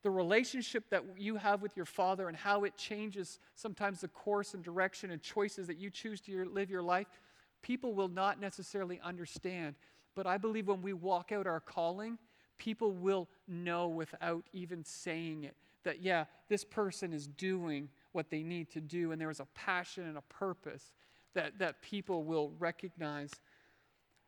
the 0.03 0.11
relationship 0.11 0.89
that 0.89 1.03
you 1.17 1.37
have 1.37 1.61
with 1.61 1.75
your 1.75 1.85
Father 1.85 2.27
and 2.27 2.37
how 2.37 2.65
it 2.65 2.77
changes 2.77 3.39
sometimes 3.55 4.01
the 4.01 4.09
course 4.09 4.53
and 4.53 4.63
direction 4.63 5.11
and 5.11 5.21
choices 5.21 5.65
that 5.67 5.77
you 5.77 5.89
choose 5.89 6.19
to 6.21 6.31
your, 6.31 6.45
live 6.45 6.69
your 6.69 6.83
life, 6.83 7.07
people 7.61 7.93
will 7.93 8.09
not 8.09 8.39
necessarily 8.39 8.99
understand. 9.01 9.75
But 10.13 10.27
I 10.27 10.37
believe 10.37 10.67
when 10.67 10.81
we 10.81 10.93
walk 10.93 11.31
out 11.31 11.47
our 11.47 11.61
calling, 11.61 12.17
people 12.57 12.91
will 12.91 13.29
know 13.47 13.87
without 13.87 14.43
even 14.51 14.83
saying 14.83 15.45
it 15.45 15.55
that, 15.83 16.01
yeah, 16.01 16.25
this 16.49 16.63
person 16.63 17.13
is 17.13 17.27
doing 17.27 17.89
what 18.11 18.29
they 18.29 18.43
need 18.43 18.69
to 18.71 18.81
do, 18.81 19.11
and 19.11 19.19
there 19.19 19.29
is 19.29 19.39
a 19.39 19.47
passion 19.55 20.05
and 20.05 20.17
a 20.17 20.21
purpose 20.21 20.93
that, 21.33 21.57
that 21.59 21.81
people 21.81 22.23
will 22.23 22.51
recognize. 22.59 23.31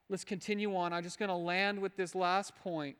Let's 0.10 0.24
continue 0.24 0.76
on. 0.76 0.94
I'm 0.94 1.04
just 1.04 1.20
going 1.20 1.30
to 1.30 1.36
land 1.36 1.80
with 1.80 1.96
this 1.96 2.16
last 2.16 2.56
point. 2.56 2.98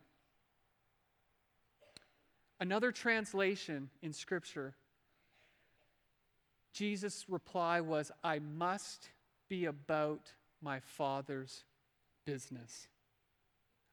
Another 2.58 2.90
translation 2.90 3.90
in 4.02 4.12
Scripture, 4.12 4.74
Jesus' 6.72 7.26
reply 7.28 7.80
was, 7.80 8.10
I 8.24 8.38
must 8.38 9.10
be 9.48 9.66
about 9.66 10.32
my 10.62 10.80
Father's 10.80 11.64
business. 12.24 12.88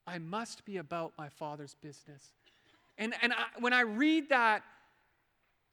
I 0.07 0.17
must 0.17 0.65
be 0.65 0.77
about 0.77 1.13
my 1.17 1.29
Father's 1.29 1.75
business. 1.81 2.31
And, 2.97 3.13
and 3.21 3.33
I, 3.33 3.45
when 3.59 3.73
I 3.73 3.81
read 3.81 4.29
that, 4.29 4.63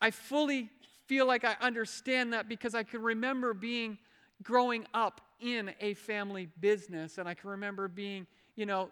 I 0.00 0.10
fully 0.10 0.68
feel 1.06 1.26
like 1.26 1.44
I 1.44 1.56
understand 1.60 2.32
that 2.32 2.48
because 2.48 2.74
I 2.74 2.82
can 2.82 3.02
remember 3.02 3.54
being 3.54 3.98
growing 4.42 4.86
up 4.94 5.20
in 5.40 5.72
a 5.80 5.94
family 5.94 6.48
business. 6.60 7.18
And 7.18 7.28
I 7.28 7.34
can 7.34 7.50
remember 7.50 7.88
being, 7.88 8.26
you 8.56 8.66
know, 8.66 8.90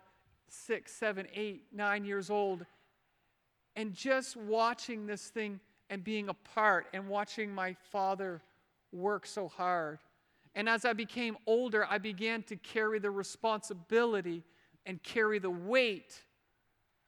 six, 0.48 0.92
seven, 0.92 1.26
eight, 1.34 1.66
nine 1.72 2.04
years 2.04 2.30
old 2.30 2.66
and 3.78 3.94
just 3.94 4.36
watching 4.36 5.06
this 5.06 5.28
thing 5.28 5.60
and 5.88 6.02
being 6.02 6.28
a 6.28 6.34
part 6.34 6.88
and 6.92 7.08
watching 7.08 7.54
my 7.54 7.76
father 7.92 8.42
work 8.90 9.24
so 9.24 9.46
hard. 9.46 10.00
And 10.56 10.68
as 10.68 10.84
I 10.84 10.94
became 10.94 11.36
older, 11.46 11.86
I 11.88 11.98
began 11.98 12.42
to 12.44 12.56
carry 12.56 12.98
the 12.98 13.12
responsibility 13.12 14.42
and 14.84 15.00
carry 15.00 15.38
the 15.38 15.50
weight 15.50 16.24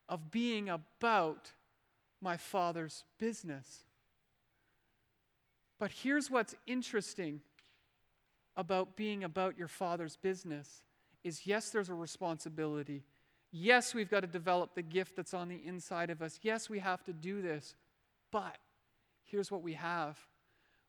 of 0.08 0.30
being 0.30 0.68
about 0.68 1.50
my 2.22 2.36
father's 2.36 3.02
business. 3.18 3.82
But 5.80 5.90
here's 5.90 6.30
what's 6.30 6.54
interesting 6.68 7.40
about 8.56 8.96
being 8.96 9.24
about 9.24 9.58
your 9.58 9.66
father's 9.66 10.14
business 10.14 10.82
is 11.24 11.48
yes, 11.48 11.70
there's 11.70 11.88
a 11.88 11.94
responsibility, 11.94 13.02
Yes, 13.52 13.94
we've 13.94 14.10
got 14.10 14.20
to 14.20 14.26
develop 14.26 14.74
the 14.74 14.82
gift 14.82 15.16
that's 15.16 15.34
on 15.34 15.48
the 15.48 15.60
inside 15.64 16.10
of 16.10 16.22
us. 16.22 16.38
Yes, 16.42 16.70
we 16.70 16.78
have 16.78 17.02
to 17.04 17.12
do 17.12 17.42
this. 17.42 17.74
But 18.30 18.56
here's 19.24 19.50
what 19.50 19.62
we 19.62 19.74
have 19.74 20.18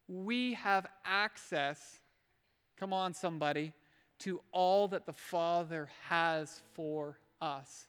we 0.07 0.53
have 0.55 0.87
access, 1.05 1.99
come 2.77 2.93
on, 2.93 3.13
somebody, 3.13 3.73
to 4.19 4.41
all 4.51 4.87
that 4.89 5.05
the 5.05 5.13
Father 5.13 5.89
has 6.09 6.61
for 6.73 7.17
us. 7.39 7.87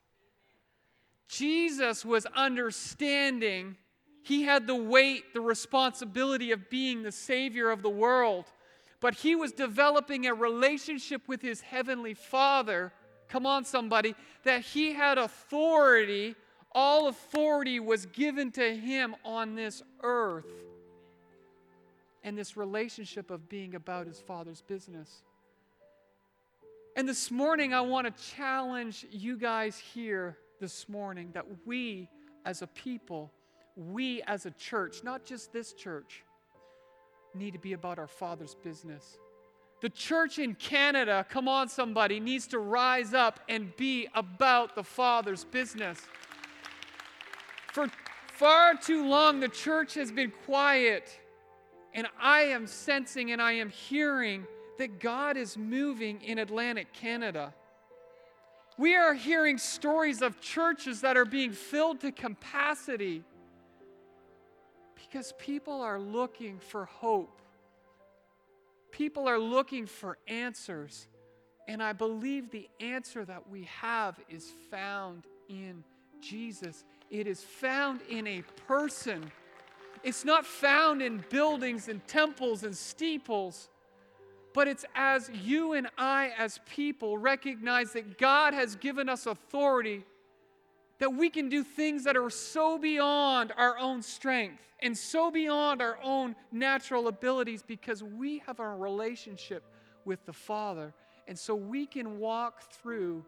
Jesus 1.28 2.04
was 2.04 2.26
understanding, 2.26 3.76
he 4.22 4.42
had 4.42 4.66
the 4.66 4.76
weight, 4.76 5.34
the 5.34 5.40
responsibility 5.40 6.52
of 6.52 6.70
being 6.70 7.02
the 7.02 7.12
Savior 7.12 7.70
of 7.70 7.82
the 7.82 7.90
world, 7.90 8.44
but 9.00 9.14
he 9.14 9.34
was 9.34 9.52
developing 9.52 10.26
a 10.26 10.34
relationship 10.34 11.22
with 11.26 11.42
his 11.42 11.60
Heavenly 11.62 12.14
Father 12.14 12.92
come 13.32 13.46
on, 13.46 13.64
somebody, 13.64 14.14
that 14.44 14.60
he 14.60 14.92
had 14.92 15.16
authority. 15.16 16.36
All 16.70 17.08
authority 17.08 17.80
was 17.80 18.04
given 18.06 18.52
to 18.52 18.76
him 18.76 19.16
on 19.24 19.54
this 19.54 19.82
earth. 20.02 20.44
And 22.22 22.36
this 22.36 22.56
relationship 22.56 23.30
of 23.30 23.48
being 23.48 23.74
about 23.74 24.06
his 24.06 24.20
father's 24.20 24.60
business. 24.60 25.22
And 26.94 27.08
this 27.08 27.30
morning, 27.30 27.72
I 27.72 27.80
want 27.80 28.06
to 28.06 28.22
challenge 28.22 29.06
you 29.10 29.38
guys 29.38 29.78
here 29.78 30.36
this 30.60 30.86
morning 30.88 31.30
that 31.32 31.46
we 31.66 32.10
as 32.44 32.60
a 32.60 32.66
people, 32.66 33.32
we 33.76 34.20
as 34.22 34.44
a 34.44 34.50
church, 34.50 35.02
not 35.02 35.24
just 35.24 35.54
this 35.54 35.72
church, 35.72 36.22
need 37.34 37.52
to 37.52 37.58
be 37.58 37.72
about 37.72 37.98
our 37.98 38.06
Father's 38.06 38.54
business. 38.54 39.16
The 39.82 39.90
church 39.90 40.38
in 40.38 40.54
Canada, 40.54 41.26
come 41.28 41.48
on, 41.48 41.68
somebody, 41.68 42.20
needs 42.20 42.46
to 42.48 42.60
rise 42.60 43.14
up 43.14 43.40
and 43.48 43.76
be 43.76 44.06
about 44.14 44.76
the 44.76 44.84
Father's 44.84 45.42
business. 45.42 45.98
For 47.72 47.88
far 48.28 48.76
too 48.76 49.08
long, 49.08 49.40
the 49.40 49.48
church 49.48 49.94
has 49.94 50.12
been 50.12 50.32
quiet, 50.46 51.18
and 51.94 52.06
I 52.20 52.42
am 52.42 52.68
sensing 52.68 53.32
and 53.32 53.42
I 53.42 53.54
am 53.54 53.70
hearing 53.70 54.46
that 54.78 55.00
God 55.00 55.36
is 55.36 55.58
moving 55.58 56.22
in 56.22 56.38
Atlantic 56.38 56.92
Canada. 56.92 57.52
We 58.78 58.94
are 58.94 59.14
hearing 59.14 59.58
stories 59.58 60.22
of 60.22 60.40
churches 60.40 61.00
that 61.00 61.16
are 61.16 61.24
being 61.24 61.50
filled 61.50 62.00
to 62.02 62.12
capacity 62.12 63.24
because 64.94 65.34
people 65.38 65.80
are 65.80 65.98
looking 65.98 66.60
for 66.60 66.84
hope. 66.84 67.42
People 68.92 69.26
are 69.26 69.38
looking 69.38 69.86
for 69.86 70.18
answers. 70.28 71.08
And 71.66 71.82
I 71.82 71.92
believe 71.92 72.50
the 72.50 72.68
answer 72.80 73.24
that 73.24 73.48
we 73.48 73.64
have 73.64 74.20
is 74.28 74.52
found 74.70 75.24
in 75.48 75.82
Jesus. 76.20 76.84
It 77.10 77.26
is 77.26 77.42
found 77.42 78.00
in 78.08 78.26
a 78.26 78.42
person. 78.66 79.30
It's 80.04 80.24
not 80.24 80.46
found 80.46 81.02
in 81.02 81.24
buildings 81.30 81.88
and 81.88 82.06
temples 82.06 82.64
and 82.64 82.76
steeples, 82.76 83.68
but 84.52 84.68
it's 84.68 84.84
as 84.94 85.30
you 85.42 85.72
and 85.72 85.88
I, 85.96 86.32
as 86.36 86.60
people, 86.68 87.16
recognize 87.16 87.92
that 87.92 88.18
God 88.18 88.52
has 88.54 88.76
given 88.76 89.08
us 89.08 89.26
authority 89.26 90.04
that 91.02 91.10
we 91.10 91.28
can 91.28 91.48
do 91.48 91.64
things 91.64 92.04
that 92.04 92.16
are 92.16 92.30
so 92.30 92.78
beyond 92.78 93.52
our 93.56 93.76
own 93.76 94.00
strength 94.00 94.62
and 94.78 94.96
so 94.96 95.32
beyond 95.32 95.82
our 95.82 95.98
own 96.00 96.36
natural 96.52 97.08
abilities 97.08 97.60
because 97.60 98.04
we 98.04 98.38
have 98.46 98.60
a 98.60 98.68
relationship 98.68 99.64
with 100.04 100.24
the 100.26 100.32
Father. 100.32 100.94
And 101.26 101.36
so 101.36 101.56
we 101.56 101.86
can 101.86 102.20
walk 102.20 102.70
through 102.70 103.24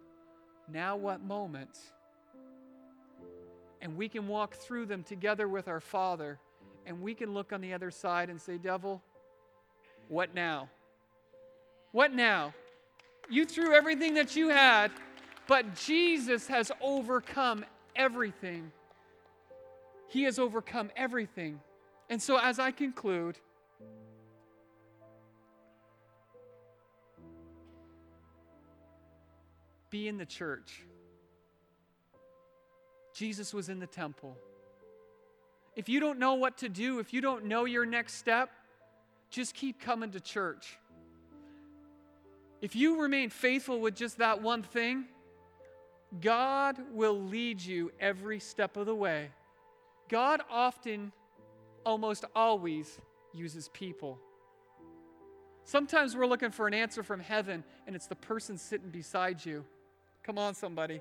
now 0.72 0.94
what 0.94 1.20
moments, 1.24 1.80
and 3.82 3.96
we 3.96 4.08
can 4.08 4.28
walk 4.28 4.54
through 4.54 4.86
them 4.86 5.02
together 5.02 5.48
with 5.48 5.66
our 5.66 5.80
Father, 5.80 6.38
and 6.86 7.02
we 7.02 7.12
can 7.12 7.34
look 7.34 7.52
on 7.52 7.60
the 7.60 7.74
other 7.74 7.90
side 7.90 8.30
and 8.30 8.40
say, 8.40 8.56
Devil, 8.56 9.02
what 10.06 10.32
now? 10.32 10.68
What 11.90 12.12
now? 12.12 12.54
You 13.28 13.44
threw 13.44 13.74
everything 13.74 14.14
that 14.14 14.36
you 14.36 14.50
had 14.50 14.92
but 15.46 15.74
Jesus 15.74 16.46
has 16.48 16.72
overcome 16.80 17.64
everything. 17.94 18.72
He 20.08 20.24
has 20.24 20.38
overcome 20.38 20.90
everything. 20.96 21.60
And 22.08 22.22
so, 22.22 22.38
as 22.38 22.58
I 22.58 22.70
conclude, 22.70 23.38
be 29.90 30.08
in 30.08 30.18
the 30.18 30.26
church. 30.26 30.82
Jesus 33.14 33.54
was 33.54 33.68
in 33.68 33.78
the 33.78 33.86
temple. 33.86 34.36
If 35.76 35.88
you 35.88 36.00
don't 36.00 36.18
know 36.18 36.34
what 36.34 36.58
to 36.58 36.68
do, 36.68 36.98
if 36.98 37.12
you 37.12 37.20
don't 37.20 37.46
know 37.46 37.64
your 37.64 37.86
next 37.86 38.14
step, 38.14 38.50
just 39.30 39.54
keep 39.54 39.80
coming 39.80 40.10
to 40.10 40.20
church. 40.20 40.78
If 42.60 42.76
you 42.76 43.00
remain 43.00 43.30
faithful 43.30 43.80
with 43.80 43.94
just 43.94 44.18
that 44.18 44.40
one 44.40 44.62
thing, 44.62 45.04
God 46.20 46.78
will 46.92 47.20
lead 47.20 47.60
you 47.60 47.90
every 47.98 48.38
step 48.38 48.76
of 48.76 48.86
the 48.86 48.94
way. 48.94 49.30
God 50.08 50.42
often, 50.50 51.12
almost 51.84 52.24
always, 52.34 52.98
uses 53.32 53.68
people. 53.68 54.18
Sometimes 55.64 56.14
we're 56.16 56.26
looking 56.26 56.50
for 56.50 56.66
an 56.66 56.74
answer 56.74 57.02
from 57.02 57.20
heaven, 57.20 57.64
and 57.86 57.96
it's 57.96 58.06
the 58.06 58.14
person 58.14 58.58
sitting 58.58 58.90
beside 58.90 59.44
you. 59.44 59.64
Come 60.22 60.38
on, 60.38 60.54
somebody. 60.54 61.00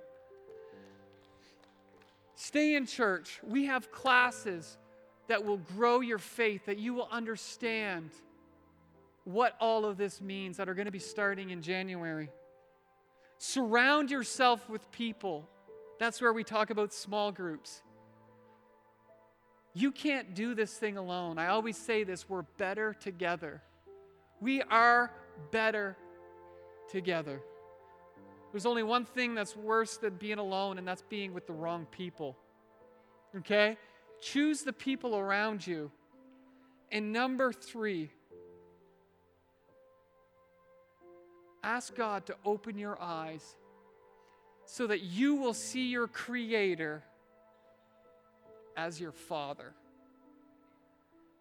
Stay 2.36 2.76
in 2.76 2.86
church. 2.86 3.40
We 3.44 3.66
have 3.66 3.92
classes 3.92 4.78
that 5.28 5.44
will 5.44 5.58
grow 5.58 6.02
your 6.02 6.18
faith, 6.18 6.66
that 6.66 6.78
you 6.78 6.94
will 6.94 7.08
understand 7.12 8.10
what 9.26 9.56
all 9.60 9.86
of 9.86 9.98
this 9.98 10.20
means 10.22 10.58
that 10.58 10.68
are 10.68 10.74
going 10.74 10.86
to 10.86 10.92
be 10.92 11.00
starting 11.00 11.52
in 11.52 11.62
January. 11.62 12.30
Surround 13.46 14.10
yourself 14.10 14.70
with 14.70 14.90
people. 14.94 15.50
That's 16.00 16.22
where 16.22 16.32
we 16.32 16.46
talk 16.46 16.70
about 16.70 16.94
small 16.94 17.30
groups. 17.30 17.84
You 19.74 19.92
can't 19.92 20.34
do 20.34 20.56
this 20.56 20.72
thing 20.78 20.96
alone. 20.96 21.38
I 21.38 21.48
always 21.48 21.76
say 21.76 22.06
this 22.06 22.30
we're 22.30 22.44
better 22.58 22.94
together. 22.94 23.62
We 24.40 24.62
are 24.62 25.12
better 25.52 25.98
together. 26.90 27.42
There's 28.54 28.66
only 28.66 28.82
one 28.82 29.04
thing 29.04 29.36
that's 29.36 29.58
worse 29.58 29.98
than 29.98 30.16
being 30.16 30.38
alone, 30.40 30.78
and 30.78 30.88
that's 30.88 31.02
being 31.02 31.34
with 31.34 31.46
the 31.46 31.52
wrong 31.52 31.86
people. 31.92 32.38
Okay? 33.36 33.76
Choose 34.22 34.62
the 34.62 34.72
people 34.72 35.18
around 35.18 35.68
you. 35.68 35.92
And 36.94 37.12
number 37.12 37.52
three, 37.52 38.10
ask 41.64 41.96
God 41.96 42.26
to 42.28 42.36
open 42.46 42.78
your 42.78 43.02
eyes 43.02 43.56
so 44.66 44.88
that 44.88 45.02
you 45.02 45.36
will 45.36 45.54
see 45.54 45.88
your 45.90 46.08
Creator 46.08 47.04
as 48.76 49.00
your 49.00 49.12
Father. 49.12 49.74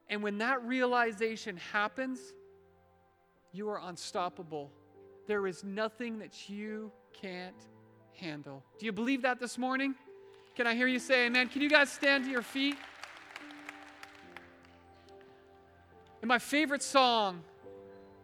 And 0.08 0.22
when 0.22 0.38
that 0.38 0.62
realization 0.64 1.56
happens, 1.72 2.20
you 3.52 3.68
are 3.68 3.80
unstoppable. 3.84 4.70
There 5.26 5.46
is 5.46 5.64
nothing 5.64 6.18
that 6.18 6.48
you 6.48 6.92
can't 7.12 7.56
handle. 8.14 8.62
Do 8.78 8.86
you 8.86 8.92
believe 8.92 9.22
that 9.22 9.40
this 9.40 9.56
morning? 9.56 9.94
Can 10.54 10.66
I 10.66 10.74
hear 10.74 10.86
you 10.86 10.98
say 10.98 11.26
amen? 11.26 11.48
Can 11.48 11.62
you 11.62 11.70
guys 11.70 11.90
stand 11.90 12.24
to 12.24 12.30
your 12.30 12.42
feet? 12.42 12.76
And 16.20 16.28
my 16.28 16.38
favorite 16.38 16.82
song 16.82 17.42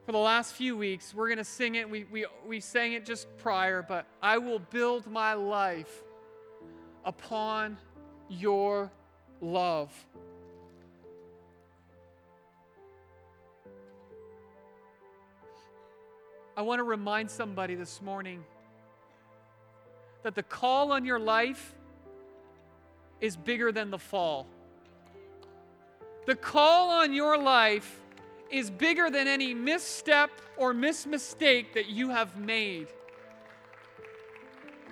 for 0.09 0.13
the 0.13 0.19
last 0.19 0.55
few 0.55 0.75
weeks, 0.75 1.13
we're 1.15 1.29
going 1.29 1.37
to 1.37 1.45
sing 1.45 1.75
it. 1.75 1.91
We, 1.91 2.05
we, 2.05 2.25
we 2.47 2.61
sang 2.61 2.95
it 2.95 3.05
just 3.05 3.29
prior, 3.37 3.85
but 3.87 4.07
I 4.23 4.39
will 4.39 4.59
build 4.59 5.07
my 5.07 5.35
life 5.35 6.03
upon 7.05 7.77
your 8.31 8.91
love. 9.43 9.93
I 16.57 16.63
want 16.63 16.79
to 16.79 16.85
remind 16.85 17.31
somebody 17.31 17.75
this 17.75 18.01
morning 18.01 18.43
that 20.23 20.35
the 20.35 20.43
call 20.43 20.91
on 20.91 21.05
your 21.05 21.19
life 21.19 21.75
is 23.21 23.37
bigger 23.37 23.73
than 23.73 23.91
the 23.91 23.99
fall. 23.99 24.47
The 26.25 26.35
call 26.35 26.89
on 26.89 27.13
your 27.13 27.37
life 27.37 28.01
is 28.51 28.71
bigger 28.71 29.11
than 29.11 29.29
any 29.29 29.55
misstep 29.55 30.31
or 30.57 30.73
mismistake 30.73 31.73
that 31.75 31.89
you 31.89 32.11
have 32.11 32.37
made. 32.39 32.89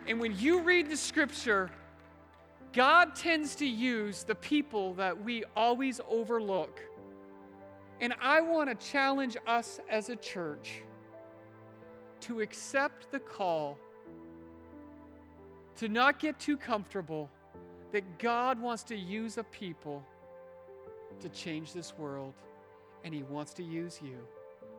And 0.06 0.20
when 0.20 0.38
you 0.38 0.60
read 0.60 0.88
the 0.88 0.96
scripture, 0.96 1.70
God 2.72 3.14
tends 3.14 3.54
to 3.56 3.66
use 3.66 4.22
the 4.22 4.34
people 4.34 4.94
that 4.94 5.24
we 5.24 5.44
always 5.56 6.00
overlook. 6.08 6.80
And 8.00 8.14
I 8.20 8.42
want 8.42 8.68
to 8.68 8.86
challenge 8.86 9.36
us 9.46 9.80
as 9.88 10.10
a 10.10 10.16
church 10.16 10.82
to 12.20 12.40
accept 12.40 13.10
the 13.10 13.18
call, 13.18 13.78
to 15.76 15.88
not 15.88 16.18
get 16.18 16.38
too 16.38 16.56
comfortable, 16.56 17.30
that 17.92 18.18
God 18.18 18.60
wants 18.60 18.82
to 18.84 18.96
use 18.96 19.38
a 19.38 19.44
people 19.44 20.04
to 21.20 21.28
change 21.30 21.72
this 21.72 21.96
world, 21.96 22.34
and 23.06 23.14
He 23.14 23.22
wants 23.22 23.54
to 23.54 23.62
use 23.62 24.00
you. 24.02 24.18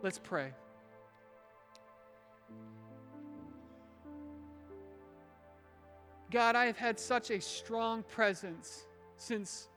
Let's 0.04 0.20
pray. 0.20 0.52
God, 6.30 6.58
I 6.58 6.66
have 6.66 6.78
had 6.78 7.00
such 7.00 7.32
a 7.32 7.40
strong 7.40 8.04
presence 8.04 8.86
since 9.16 9.70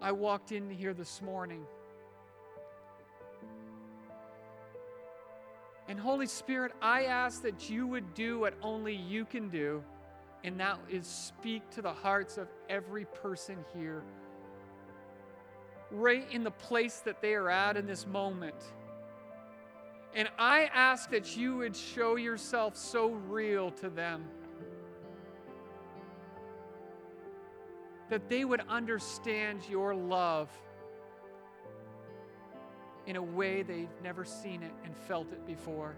I 0.00 0.12
walked 0.12 0.52
in 0.52 0.70
here 0.70 0.94
this 0.94 1.20
morning. 1.20 1.66
And 5.88 5.98
Holy 5.98 6.28
Spirit, 6.28 6.70
I 6.80 7.06
ask 7.06 7.42
that 7.42 7.68
you 7.68 7.88
would 7.88 8.14
do 8.14 8.38
what 8.38 8.54
only 8.62 8.94
you 8.94 9.24
can 9.24 9.48
do, 9.48 9.82
and 10.44 10.60
that 10.60 10.78
is 10.88 11.08
speak 11.08 11.68
to 11.70 11.82
the 11.82 11.92
hearts 11.92 12.38
of 12.38 12.46
every 12.68 13.06
person 13.06 13.56
here, 13.76 14.04
right 15.94 16.26
in 16.30 16.44
the 16.44 16.50
place 16.50 16.98
that 17.00 17.22
they 17.22 17.34
are 17.34 17.48
at 17.48 17.76
in 17.76 17.86
this 17.86 18.06
moment. 18.06 18.56
And 20.14 20.28
I 20.38 20.70
ask 20.72 21.10
that 21.10 21.36
you 21.36 21.56
would 21.56 21.74
show 21.74 22.16
yourself 22.16 22.76
so 22.76 23.08
real 23.28 23.70
to 23.72 23.88
them. 23.88 24.24
That 28.10 28.28
they 28.28 28.44
would 28.44 28.62
understand 28.68 29.62
your 29.68 29.94
love 29.94 30.50
in 33.06 33.16
a 33.16 33.22
way 33.22 33.62
they've 33.62 33.88
never 34.02 34.24
seen 34.24 34.62
it 34.62 34.72
and 34.84 34.96
felt 34.96 35.32
it 35.32 35.46
before. 35.46 35.96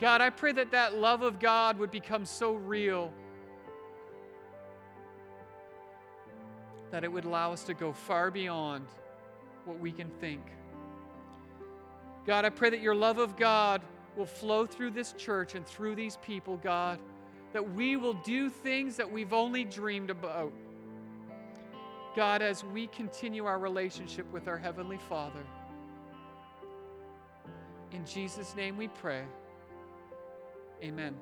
God, 0.00 0.20
I 0.20 0.30
pray 0.30 0.52
that 0.52 0.72
that 0.72 0.94
love 0.94 1.22
of 1.22 1.38
God 1.38 1.78
would 1.78 1.90
become 1.90 2.24
so 2.24 2.54
real 2.54 3.12
that 6.90 7.04
it 7.04 7.12
would 7.12 7.24
allow 7.24 7.52
us 7.52 7.64
to 7.64 7.74
go 7.74 7.92
far 7.92 8.30
beyond 8.30 8.86
what 9.64 9.78
we 9.78 9.92
can 9.92 10.08
think. 10.20 10.42
God, 12.26 12.44
I 12.44 12.50
pray 12.50 12.70
that 12.70 12.80
your 12.80 12.94
love 12.94 13.18
of 13.18 13.36
God 13.36 13.82
will 14.16 14.26
flow 14.26 14.66
through 14.66 14.90
this 14.90 15.12
church 15.12 15.54
and 15.54 15.66
through 15.66 15.94
these 15.94 16.16
people, 16.18 16.56
God, 16.56 16.98
that 17.52 17.74
we 17.74 17.96
will 17.96 18.14
do 18.14 18.50
things 18.50 18.96
that 18.96 19.10
we've 19.10 19.32
only 19.32 19.64
dreamed 19.64 20.10
about. 20.10 20.52
God, 22.14 22.42
as 22.42 22.64
we 22.64 22.86
continue 22.88 23.44
our 23.44 23.58
relationship 23.58 24.30
with 24.32 24.48
our 24.48 24.56
Heavenly 24.56 24.98
Father, 25.08 25.44
in 27.92 28.04
Jesus' 28.06 28.56
name 28.56 28.76
we 28.76 28.88
pray. 28.88 29.22
Amen. 30.82 31.14